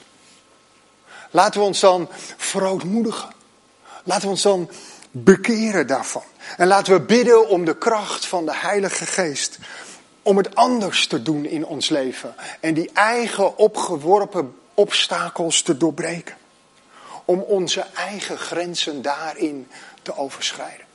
Laten 1.34 1.60
we 1.60 1.65
ons 1.65 1.80
dan 1.80 2.10
verootmoedigen. 2.38 3.30
Laten 4.04 4.23
we 4.23 4.30
ons 4.30 4.41
dan 4.41 4.69
bekeren 5.12 5.88
daarvan. 5.88 6.23
En 6.58 6.67
laten 6.67 6.93
we 6.93 7.02
bidden 7.02 7.49
om 7.49 7.65
de 7.65 7.78
kracht 7.78 8.26
van 8.26 8.45
de 8.45 8.56
Heilige 8.56 9.06
Geest. 9.06 9.58
Om 10.21 10.38
het 10.38 10.56
anders 10.56 11.08
te 11.08 11.21
doen 11.21 11.45
in 11.45 11.65
ons 11.65 11.89
leven. 11.89 12.36
En 12.60 12.73
die 12.73 12.89
eigen 12.93 13.58
opgeworpen 13.58 14.56
obstakels 14.73 15.62
te 15.62 15.78
doorbreken. 15.78 16.36
Om 17.25 17.39
onze 17.39 17.86
eigen 17.95 18.38
grenzen 18.38 19.01
daarin 19.01 19.67
te 20.01 20.17
overschrijden. 20.17 20.86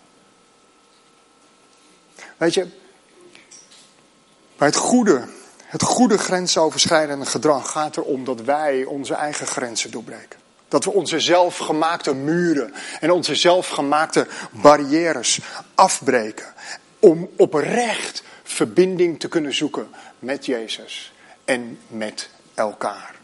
Weet 2.36 2.54
je, 2.54 2.66
bij 4.56 4.66
het 4.66 4.76
goede 4.76 5.28
het 5.68 5.82
goede 5.82 6.18
grensoverschrijdende 6.18 7.26
gedrag 7.26 7.70
gaat 7.70 7.96
erom 7.96 8.24
dat 8.24 8.40
wij 8.40 8.84
onze 8.84 9.14
eigen 9.14 9.46
grenzen 9.46 9.90
doorbreken. 9.90 10.38
Dat 10.68 10.84
we 10.84 10.90
onze 10.90 11.20
zelfgemaakte 11.20 12.14
muren 12.14 12.74
en 13.00 13.10
onze 13.10 13.34
zelfgemaakte 13.34 14.26
barrières 14.50 15.40
afbreken. 15.74 16.54
Om 16.98 17.30
oprecht 17.36 18.22
verbinding 18.42 19.20
te 19.20 19.28
kunnen 19.28 19.54
zoeken 19.54 19.88
met 20.18 20.46
Jezus 20.46 21.12
en 21.44 21.78
met 21.86 22.30
elkaar, 22.54 23.14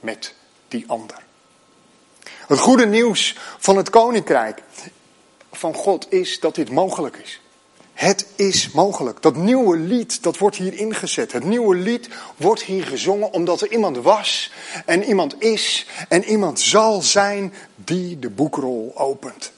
met 0.00 0.34
die 0.68 0.84
ander. 0.86 1.18
Het 2.52 2.60
goede 2.60 2.86
nieuws 2.86 3.36
van 3.58 3.76
het 3.76 3.90
koninkrijk 3.90 4.62
van 5.52 5.74
God 5.74 6.06
is 6.12 6.40
dat 6.40 6.54
dit 6.54 6.70
mogelijk 6.70 7.16
is. 7.16 7.40
Het 7.92 8.26
is 8.36 8.70
mogelijk. 8.70 9.22
Dat 9.22 9.36
nieuwe 9.36 9.76
lied, 9.76 10.22
dat 10.22 10.38
wordt 10.38 10.56
hier 10.56 10.74
ingezet. 10.74 11.32
Het 11.32 11.44
nieuwe 11.44 11.76
lied 11.76 12.08
wordt 12.36 12.62
hier 12.62 12.84
gezongen 12.84 13.32
omdat 13.32 13.60
er 13.60 13.72
iemand 13.72 13.96
was 13.96 14.52
en 14.86 15.04
iemand 15.04 15.42
is 15.42 15.86
en 16.08 16.24
iemand 16.24 16.60
zal 16.60 17.02
zijn 17.02 17.54
die 17.74 18.18
de 18.18 18.30
boekrol 18.30 18.92
opent. 18.94 19.52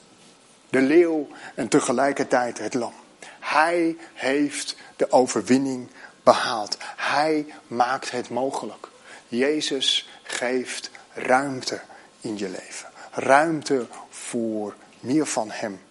De 0.69 0.81
leeuw 0.81 1.27
en 1.55 1.67
tegelijkertijd 1.67 2.59
het 2.59 2.73
lam. 2.73 2.93
Hij 3.39 3.97
heeft 4.13 4.75
de 4.95 5.11
overwinning 5.11 5.87
behaald. 6.23 6.77
Hij 6.95 7.45
maakt 7.67 8.11
het 8.11 8.29
mogelijk. 8.29 8.87
Jezus 9.27 10.09
geeft 10.23 10.89
ruimte 11.13 11.81
in 12.25 12.37
je 12.37 12.49
leven. 12.49 12.89
Ruimte 13.11 13.87
voor 14.09 14.75
meer 14.99 15.25
van 15.25 15.51
Hem. 15.51 15.81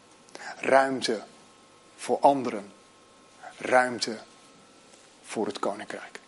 Ruimte 0.61 1.23
voor 1.97 2.18
anderen 2.20 2.73
ruimte 3.59 4.18
voor 5.25 5.47
het 5.47 5.59
koninkrijk. 5.59 6.20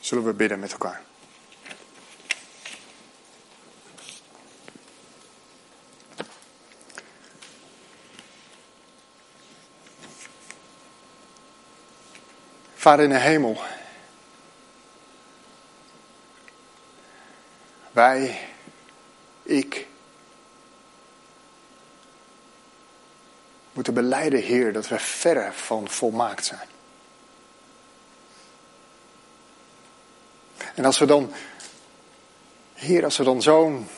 Zullen 0.00 0.24
we 0.24 0.32
bidden 0.32 0.60
met 0.60 0.72
elkaar? 0.72 1.02
Vader 12.74 13.04
in 13.04 13.10
de 13.10 13.18
hemel. 13.18 13.60
Wij, 18.00 18.38
ik, 19.42 19.86
moeten 23.72 23.94
beleiden, 23.94 24.40
Heer, 24.40 24.72
dat 24.72 24.88
we 24.88 24.98
verre 24.98 25.52
van 25.52 25.88
volmaakt 25.88 26.44
zijn. 26.44 26.68
En 30.74 30.84
als 30.84 30.98
we 30.98 31.06
dan, 31.06 31.32
Heer, 32.74 33.04
als 33.04 33.16
we 33.16 33.24
dan 33.24 33.42
zo'n 33.42 33.88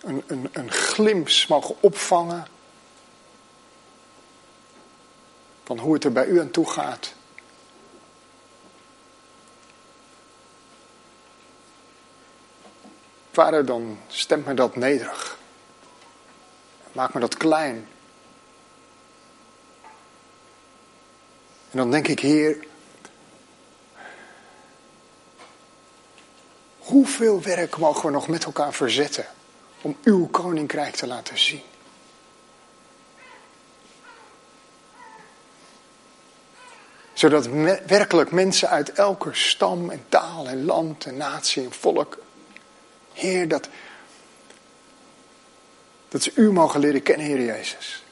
een, 0.00 0.22
een, 0.26 0.48
een 0.52 0.70
glimps 0.70 1.46
mogen 1.46 1.76
opvangen 1.80 2.46
van 5.64 5.78
hoe 5.78 5.94
het 5.94 6.04
er 6.04 6.12
bij 6.12 6.26
u 6.26 6.40
aan 6.40 6.50
toe 6.50 6.70
gaat. 6.70 7.14
Vader, 13.34 13.66
dan 13.66 13.98
stemt 14.06 14.46
me 14.46 14.54
dat 14.54 14.76
nederig. 14.76 15.38
Maak 16.92 17.14
me 17.14 17.20
dat 17.20 17.36
klein. 17.36 17.88
En 21.70 21.78
dan 21.78 21.90
denk 21.90 22.08
ik, 22.08 22.20
Heer, 22.20 22.66
hoeveel 26.78 27.42
werk 27.42 27.76
mogen 27.76 28.06
we 28.06 28.10
nog 28.10 28.28
met 28.28 28.44
elkaar 28.44 28.72
verzetten 28.72 29.26
om 29.80 29.96
uw 30.02 30.26
koninkrijk 30.26 30.94
te 30.94 31.06
laten 31.06 31.38
zien? 31.38 31.62
Zodat 37.12 37.46
werkelijk 37.86 38.30
mensen 38.30 38.68
uit 38.68 38.92
elke 38.92 39.34
stam 39.34 39.90
en 39.90 40.04
taal 40.08 40.46
en 40.46 40.64
land 40.64 41.04
en 41.04 41.16
natie 41.16 41.64
en 41.64 41.72
volk, 41.72 42.18
Heer, 43.14 43.48
dat, 43.48 43.68
dat 46.08 46.22
ze 46.22 46.32
u 46.34 46.52
mogen 46.52 46.80
leren 46.80 47.02
kennen, 47.02 47.26
Heer 47.26 47.44
Jezus. 47.44 48.04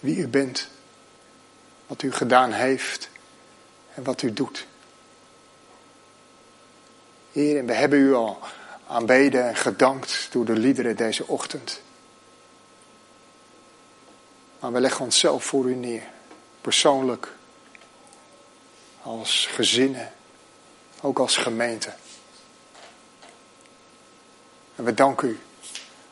Wie 0.00 0.16
u 0.16 0.28
bent, 0.28 0.68
wat 1.86 2.02
u 2.02 2.12
gedaan 2.12 2.52
heeft 2.52 3.08
en 3.94 4.02
wat 4.02 4.22
u 4.22 4.32
doet. 4.32 4.66
Heer, 7.32 7.58
en 7.58 7.66
we 7.66 7.72
hebben 7.72 7.98
u 7.98 8.14
al 8.14 8.38
aanbeden 8.86 9.48
en 9.48 9.56
gedankt 9.56 10.28
door 10.30 10.44
de 10.44 10.56
liederen 10.56 10.96
deze 10.96 11.26
ochtend. 11.26 11.80
Maar 14.60 14.72
we 14.72 14.80
leggen 14.80 15.04
onszelf 15.04 15.44
voor 15.44 15.64
u 15.64 15.74
neer, 15.74 16.02
persoonlijk, 16.60 17.32
als 19.02 19.46
gezinnen, 19.46 20.12
ook 21.04 21.18
als 21.18 21.36
gemeente. 21.36 21.92
En 24.74 24.84
we 24.84 24.94
danken 24.94 25.28
u. 25.28 25.38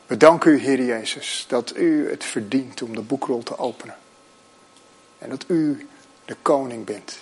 We 0.05 0.17
danken 0.17 0.51
u, 0.51 0.59
Heer 0.59 0.83
Jezus, 0.83 1.45
dat 1.47 1.75
u 1.75 2.09
het 2.09 2.23
verdient 2.23 2.81
om 2.81 2.95
de 2.95 3.01
boekrol 3.01 3.43
te 3.43 3.57
openen. 3.57 3.97
En 5.17 5.29
dat 5.29 5.45
u 5.47 5.87
de 6.25 6.35
koning 6.41 6.85
bent. 6.85 7.17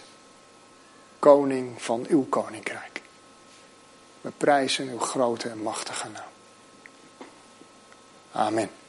Koning 1.19 1.81
van 1.81 2.05
uw 2.09 2.25
koninkrijk. 2.29 3.01
We 4.21 4.31
prijzen 4.37 4.89
uw 4.89 4.99
grote 4.99 5.49
en 5.49 5.61
machtige 5.61 6.09
naam. 6.09 6.29
Amen. 8.31 8.80